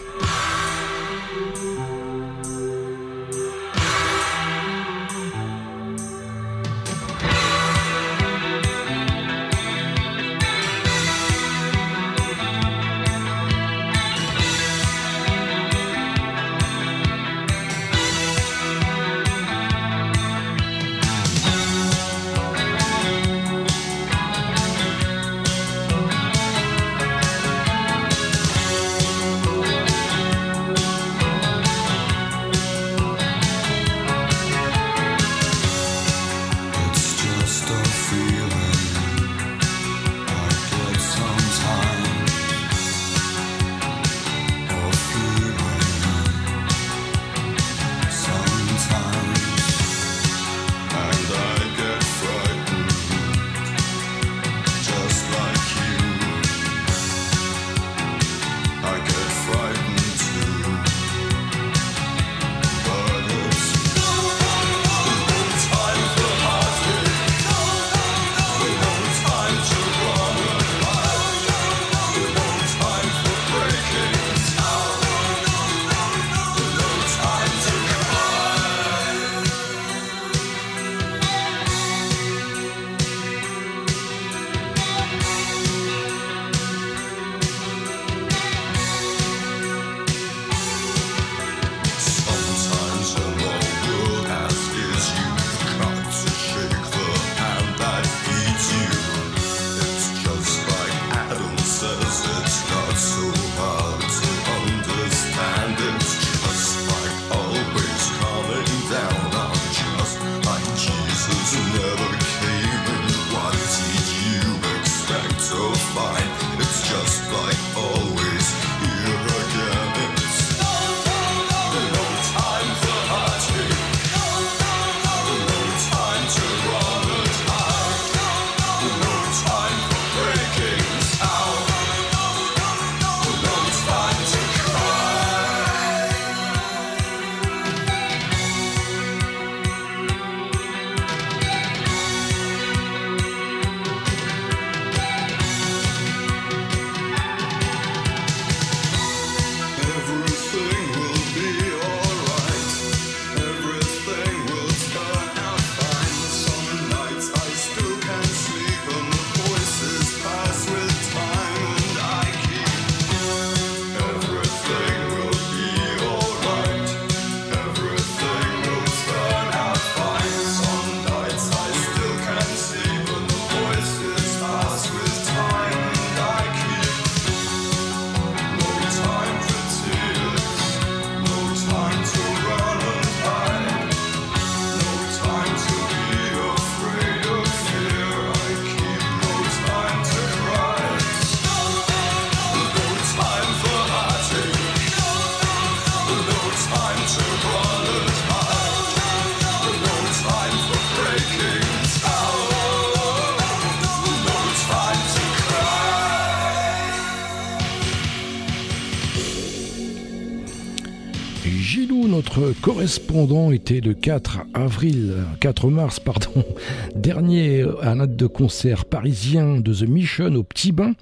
[212.86, 216.46] correspondant était le 4 avril, 4 mars, pardon,
[216.96, 220.94] dernier à de concert parisien de The Mission au Petit Bain.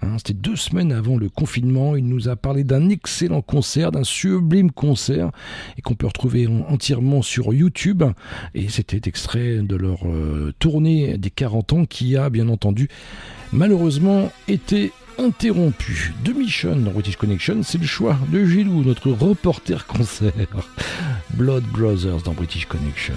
[0.00, 1.96] Hein, c'était deux semaines avant le confinement.
[1.96, 5.32] Il nous a parlé d'un excellent concert, d'un sublime concert,
[5.76, 8.04] et qu'on peut retrouver entièrement sur YouTube.
[8.54, 12.88] Et c'était extrait de leur euh, tournée des 40 ans qui a, bien entendu,
[13.52, 19.86] malheureusement été interrompu de Mission dans British Connection, c'est le choix de Gilou, notre reporter
[19.86, 20.32] concert.
[21.30, 23.14] Blood Brothers dans British Connection.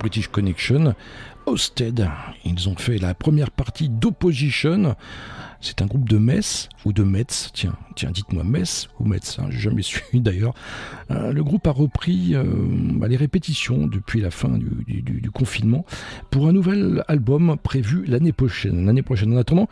[0.00, 0.94] British Connection,
[1.44, 2.08] Hosted.
[2.44, 4.96] Ils ont fait la première partie d'Opposition.
[5.60, 7.50] C'est un groupe de Metz ou de Metz.
[7.52, 9.38] Tiens, tiens, dites-moi Metz ou Metz.
[9.38, 10.54] Hein, J'ai jamais su d'ailleurs.
[11.10, 12.44] Euh, le groupe a repris euh,
[13.06, 15.84] les répétitions depuis la fin du confinement
[16.30, 18.86] pour un nouvel album prévu l'année prochaine.
[18.86, 19.34] L'année prochaine.
[19.34, 19.68] En attendant,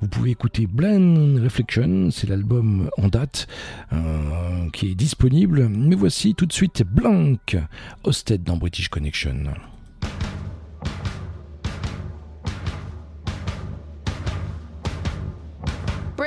[0.00, 2.10] vous pouvez écouter Blind Reflection.
[2.12, 3.48] C'est l'album en date
[3.92, 5.68] euh, qui est disponible.
[5.68, 7.56] Mais voici tout de suite Blank,
[8.04, 9.54] Hosted dans British Connection.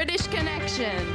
[0.06, 1.15] British Connection.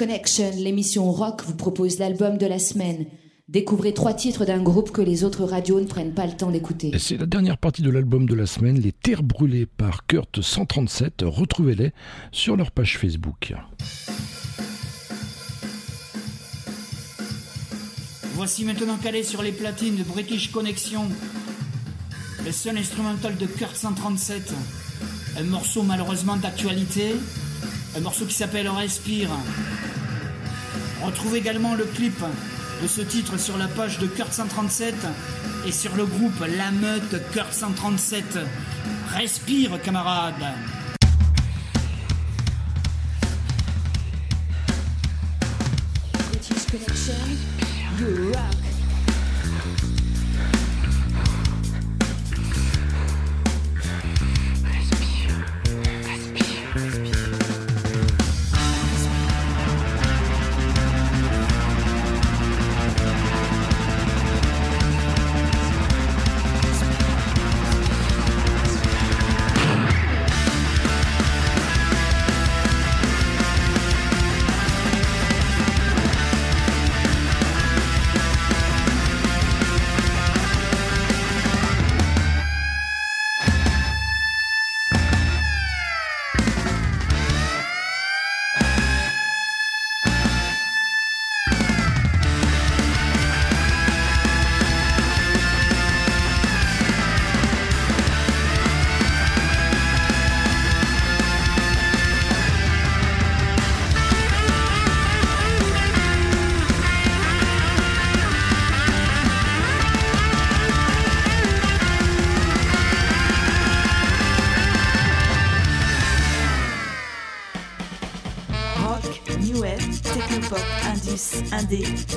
[0.00, 3.04] Connection, l'émission rock, vous propose l'album de la semaine.
[3.48, 6.90] Découvrez trois titres d'un groupe que les autres radios ne prennent pas le temps d'écouter.
[6.98, 11.22] C'est la dernière partie de l'album de la semaine, Les Terres Brûlées par Kurt 137.
[11.26, 11.92] Retrouvez-les
[12.32, 13.52] sur leur page Facebook.
[18.32, 21.02] Voici maintenant calé sur les platines de British Connection,
[22.42, 24.54] le seul instrumental de Kurt 137.
[25.36, 27.12] Un morceau malheureusement d'actualité,
[27.98, 29.28] un morceau qui s'appelle Respire.
[31.10, 32.22] Retrouvez également le clip
[32.80, 34.94] de ce titre sur la page de Kurt 137
[35.66, 38.38] et sur le groupe La Meute Kurt 137.
[39.12, 40.34] Respire, camarades!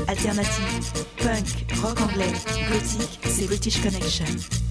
[0.08, 2.34] Alternative, punk, rock anglais,
[2.70, 4.63] gothique, c'est British Connection.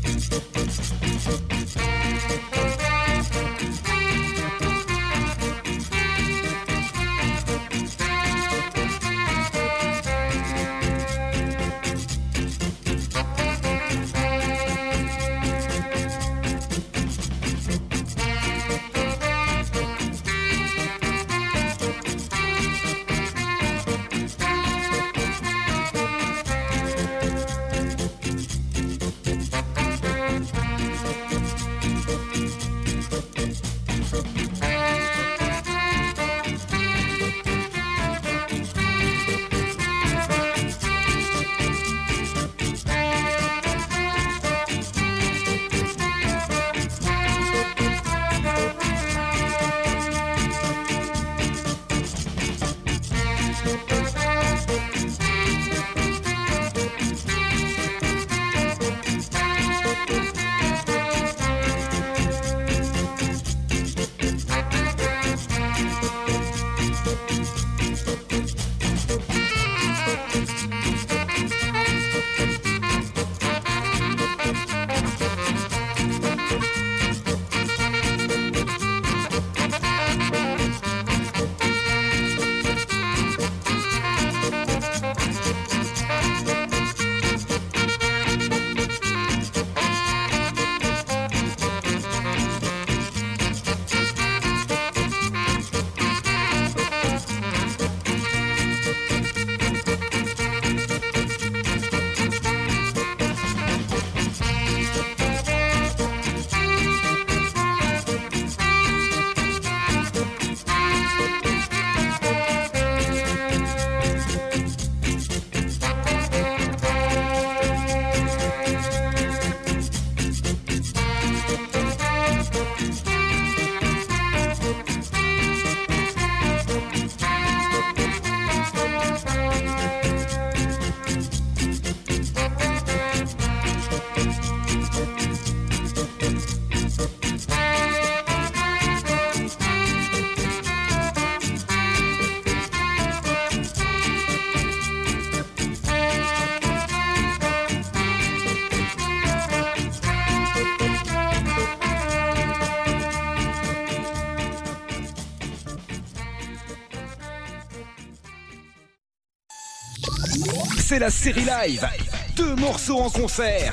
[160.93, 161.89] C'est la série live.
[162.37, 163.73] Deux morceaux en concert.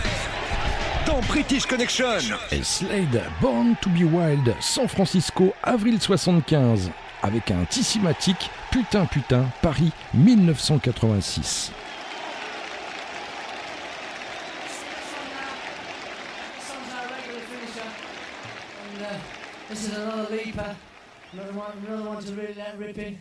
[1.05, 2.05] Dans British Connection.
[2.49, 6.89] Et Slade, Born to be Wild, San Francisco, avril 75.
[7.21, 11.73] Avec un tissimatique, putain putain, Paris 1986.
[18.95, 19.07] And, uh,
[19.67, 20.73] this is another leaper,
[21.33, 23.19] another one, another one to really let rip in.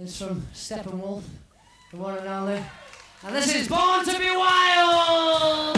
[0.00, 1.22] It's from Steppenwolf,
[1.92, 2.60] the one and only.
[3.22, 5.76] And this is Born to be Wild!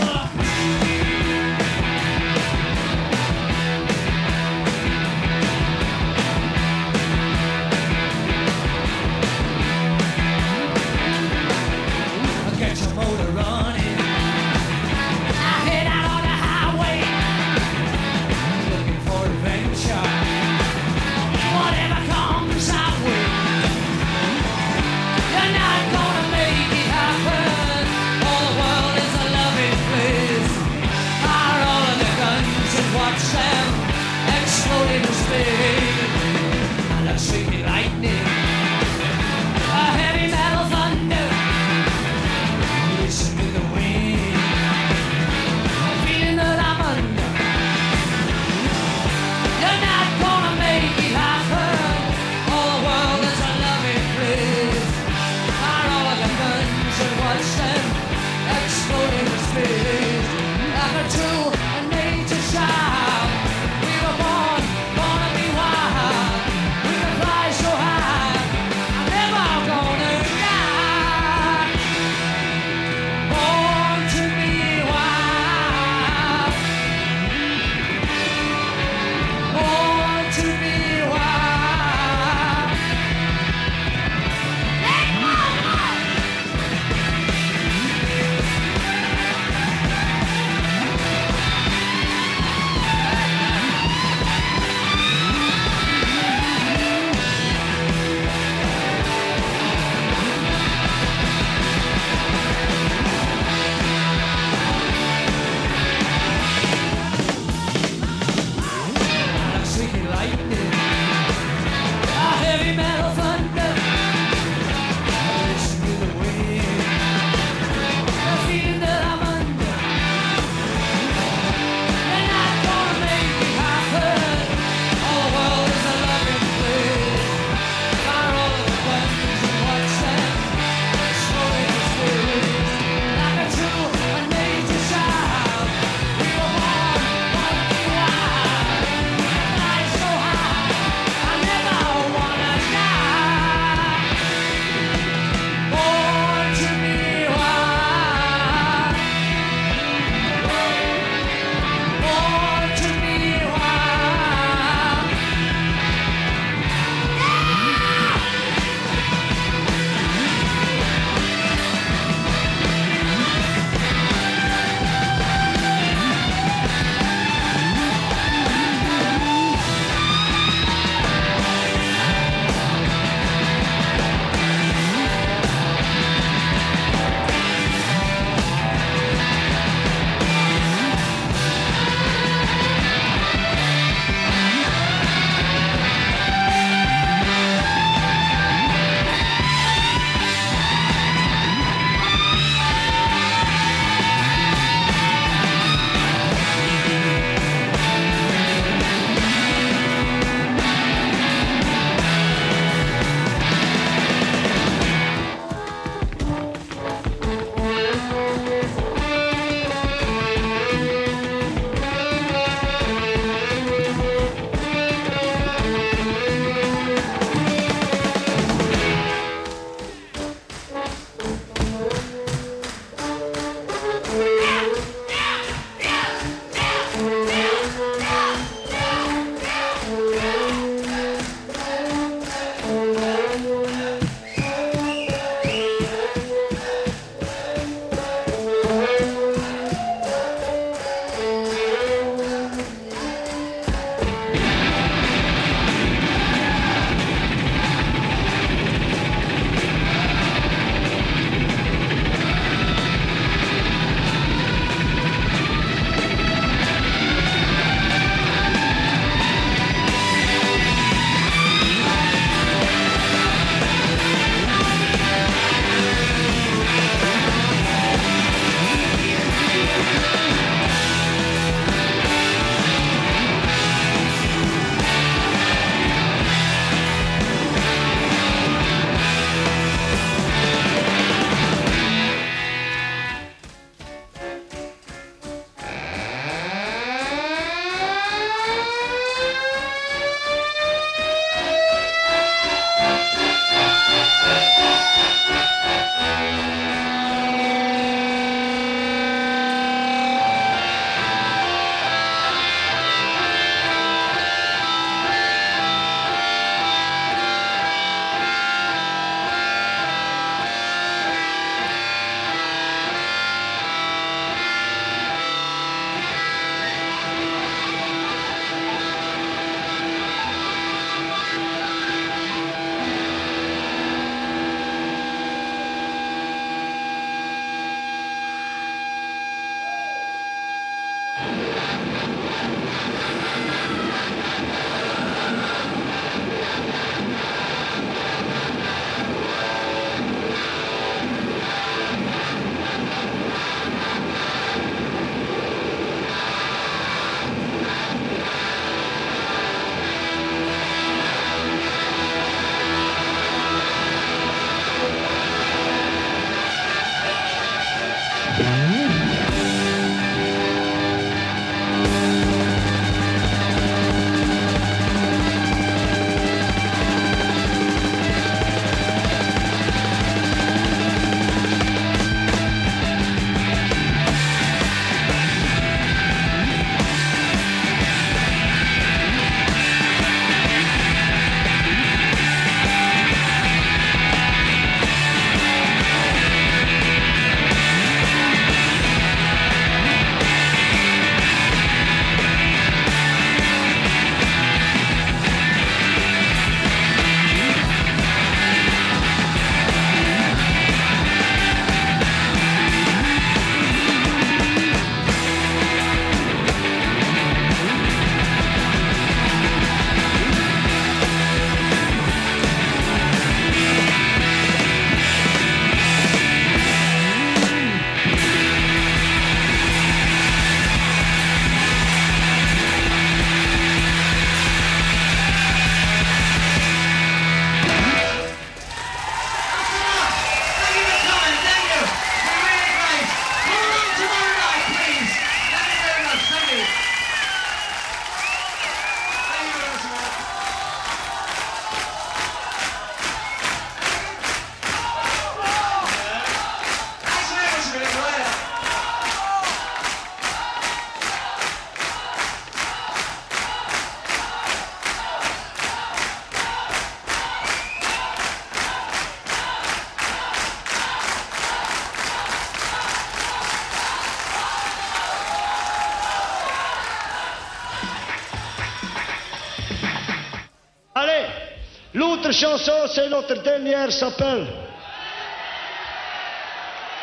[472.88, 474.46] C'est notre dernière s'appelle.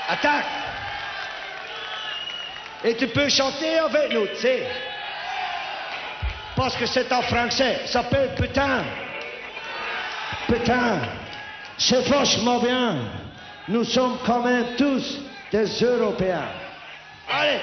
[0.08, 0.46] Attaque.
[2.84, 4.68] Et tu peux chanter avec nous, tu sais.
[6.56, 7.82] Parce que c'est en français.
[7.86, 8.84] Ça s'appelle putain.
[10.48, 11.00] Putain.
[11.78, 12.96] C'est vachement bien.
[13.68, 15.20] Nous sommes quand même tous
[15.52, 16.48] des Européens.
[17.30, 17.60] Allez.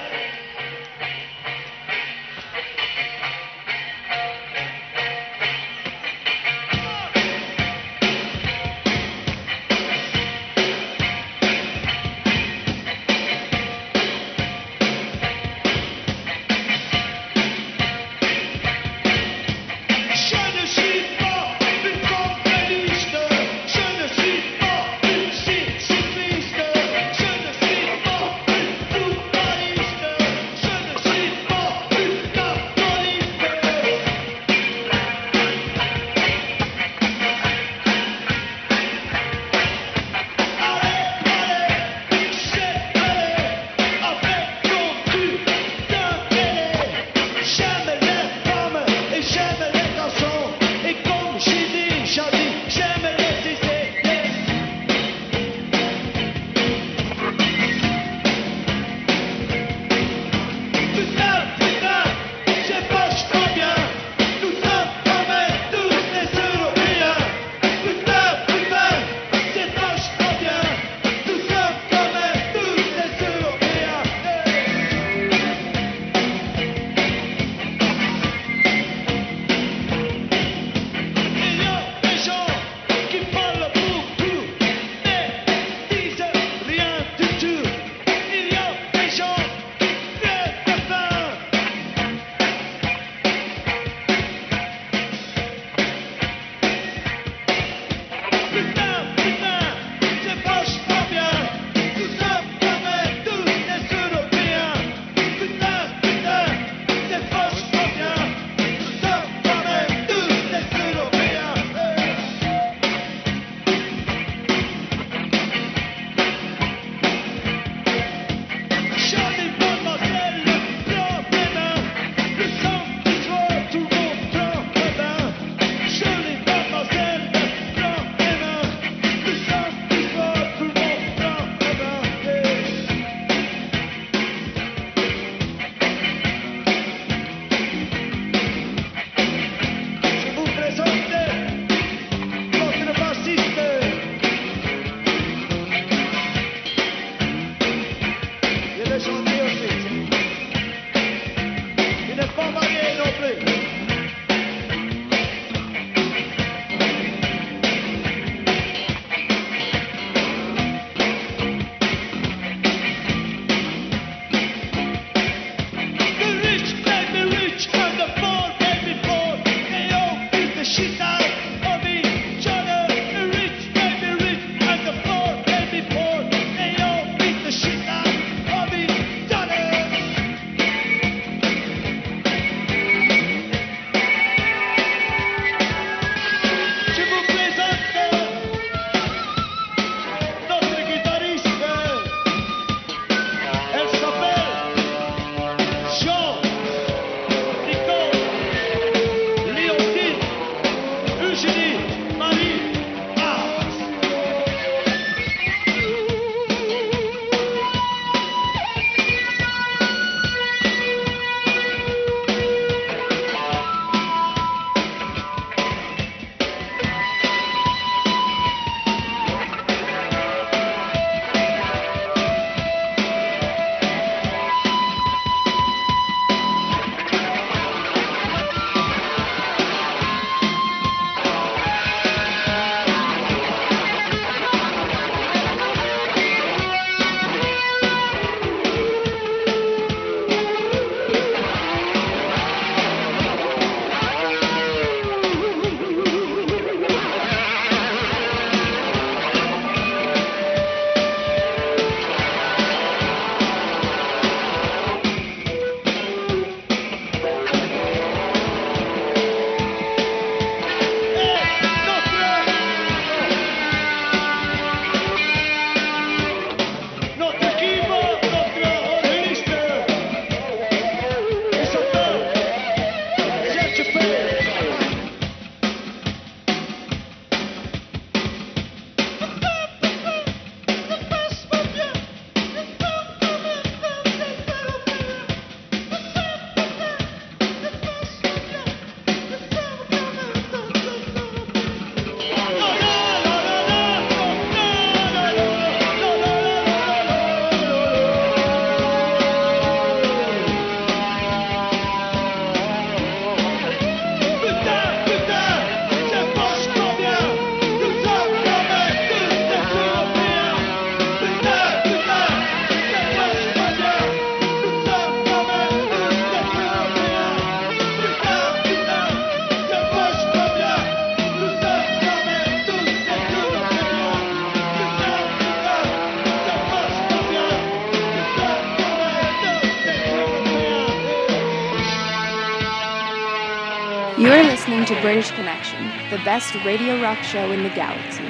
[334.87, 338.23] To British Connection, the best radio rock show in the galaxy.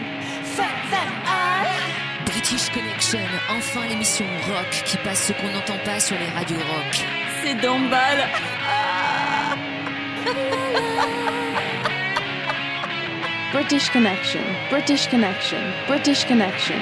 [2.25, 3.19] British Connection,
[3.51, 7.05] enfin l'émission rock qui passe ce qu'on n'entend pas sur les radios rock.
[7.43, 8.27] C'est d'emballe.
[13.53, 16.79] British Connection, British Connection, British Connection.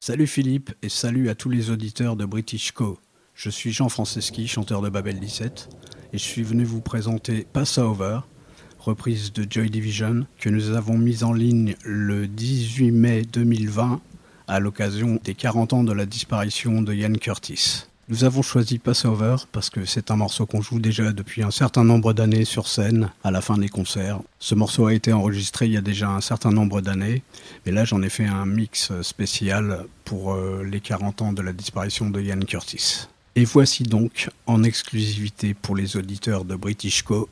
[0.00, 2.98] Salut Philippe et salut à tous les auditeurs de British Co.
[3.34, 5.68] Je suis Jean Franceschi, chanteur de Babel 17,
[6.12, 8.20] et je suis venu vous présenter Passover,
[8.78, 14.00] reprise de Joy Division, que nous avons mise en ligne le 18 mai 2020
[14.48, 17.86] à l'occasion des 40 ans de la disparition de Ian Curtis.
[18.08, 21.82] Nous avons choisi Passover parce que c'est un morceau qu'on joue déjà depuis un certain
[21.82, 24.20] nombre d'années sur scène à la fin des concerts.
[24.38, 27.24] Ce morceau a été enregistré il y a déjà un certain nombre d'années,
[27.64, 31.52] mais là j'en ai fait un mix spécial pour euh, les 40 ans de la
[31.52, 33.08] disparition de Ian Curtis.
[33.38, 37.28] Et voici donc, en exclusivité pour les auditeurs de British Co,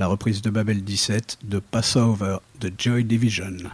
[0.00, 3.70] la reprise de Babel 17 de Passover de Joy Division.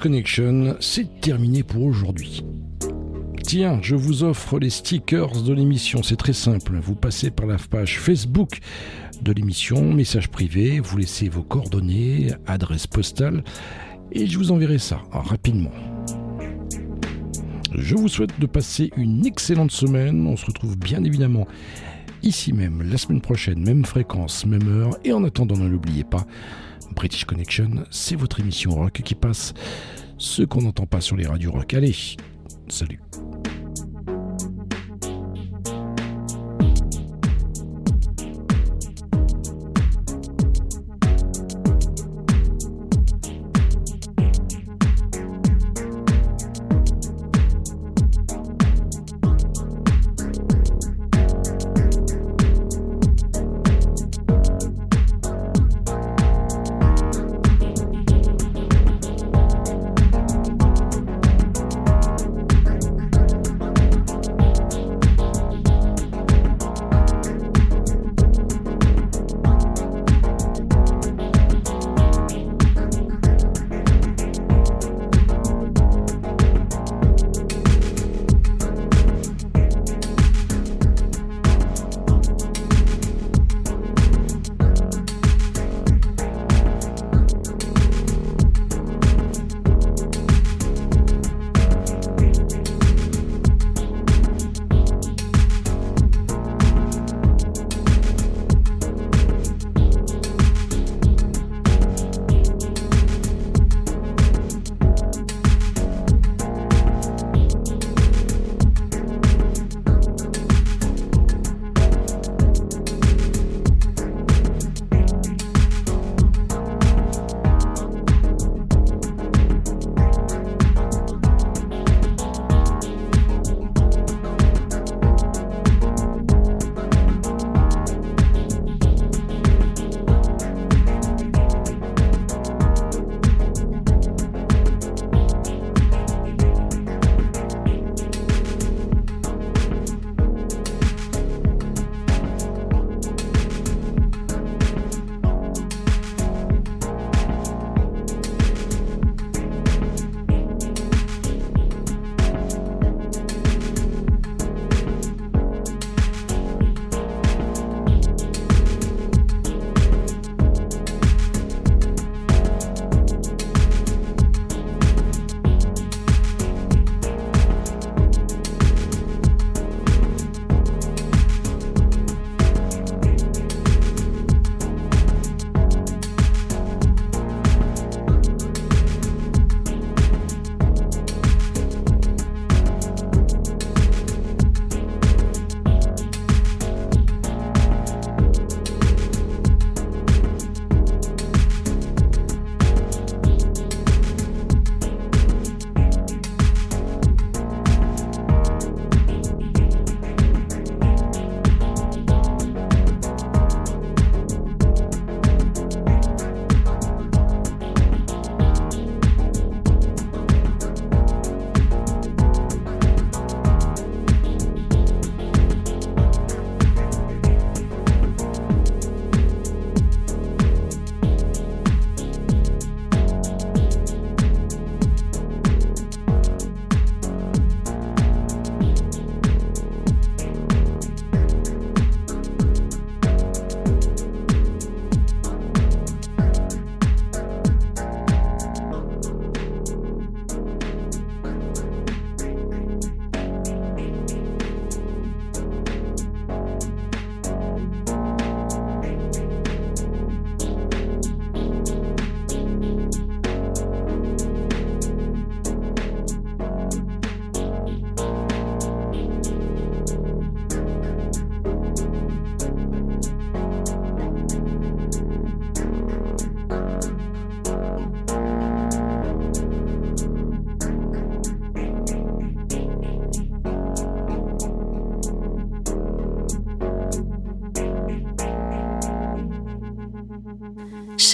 [0.00, 2.44] Connection, c'est terminé pour aujourd'hui.
[3.42, 6.78] Tiens, je vous offre les stickers de l'émission, c'est très simple.
[6.82, 8.58] Vous passez par la page Facebook
[9.22, 13.42] de l'émission, message privé, vous laissez vos coordonnées, adresse postale,
[14.12, 15.72] et je vous enverrai ça ah, rapidement.
[17.74, 20.26] Je vous souhaite de passer une excellente semaine.
[20.26, 21.46] On se retrouve bien évidemment
[22.22, 24.96] ici même la semaine prochaine, même fréquence, même heure.
[25.04, 26.26] Et en attendant, ne l'oubliez pas,
[26.96, 29.52] British Connection, c'est votre émission rock qui passe
[30.16, 31.74] ce qu'on n'entend pas sur les radios rock.
[31.74, 31.94] Allez,
[32.68, 33.00] salut.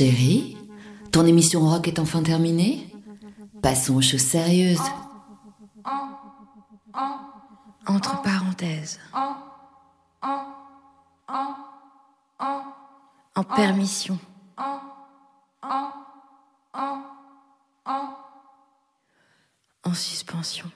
[0.02, 0.56] Chérie,
[1.12, 2.88] ton émission rock est enfin terminée
[3.62, 4.82] Passons aux choses sérieuses.
[7.86, 8.98] Entre parenthèses.
[13.36, 14.18] En permission.
[19.84, 20.68] En suspension.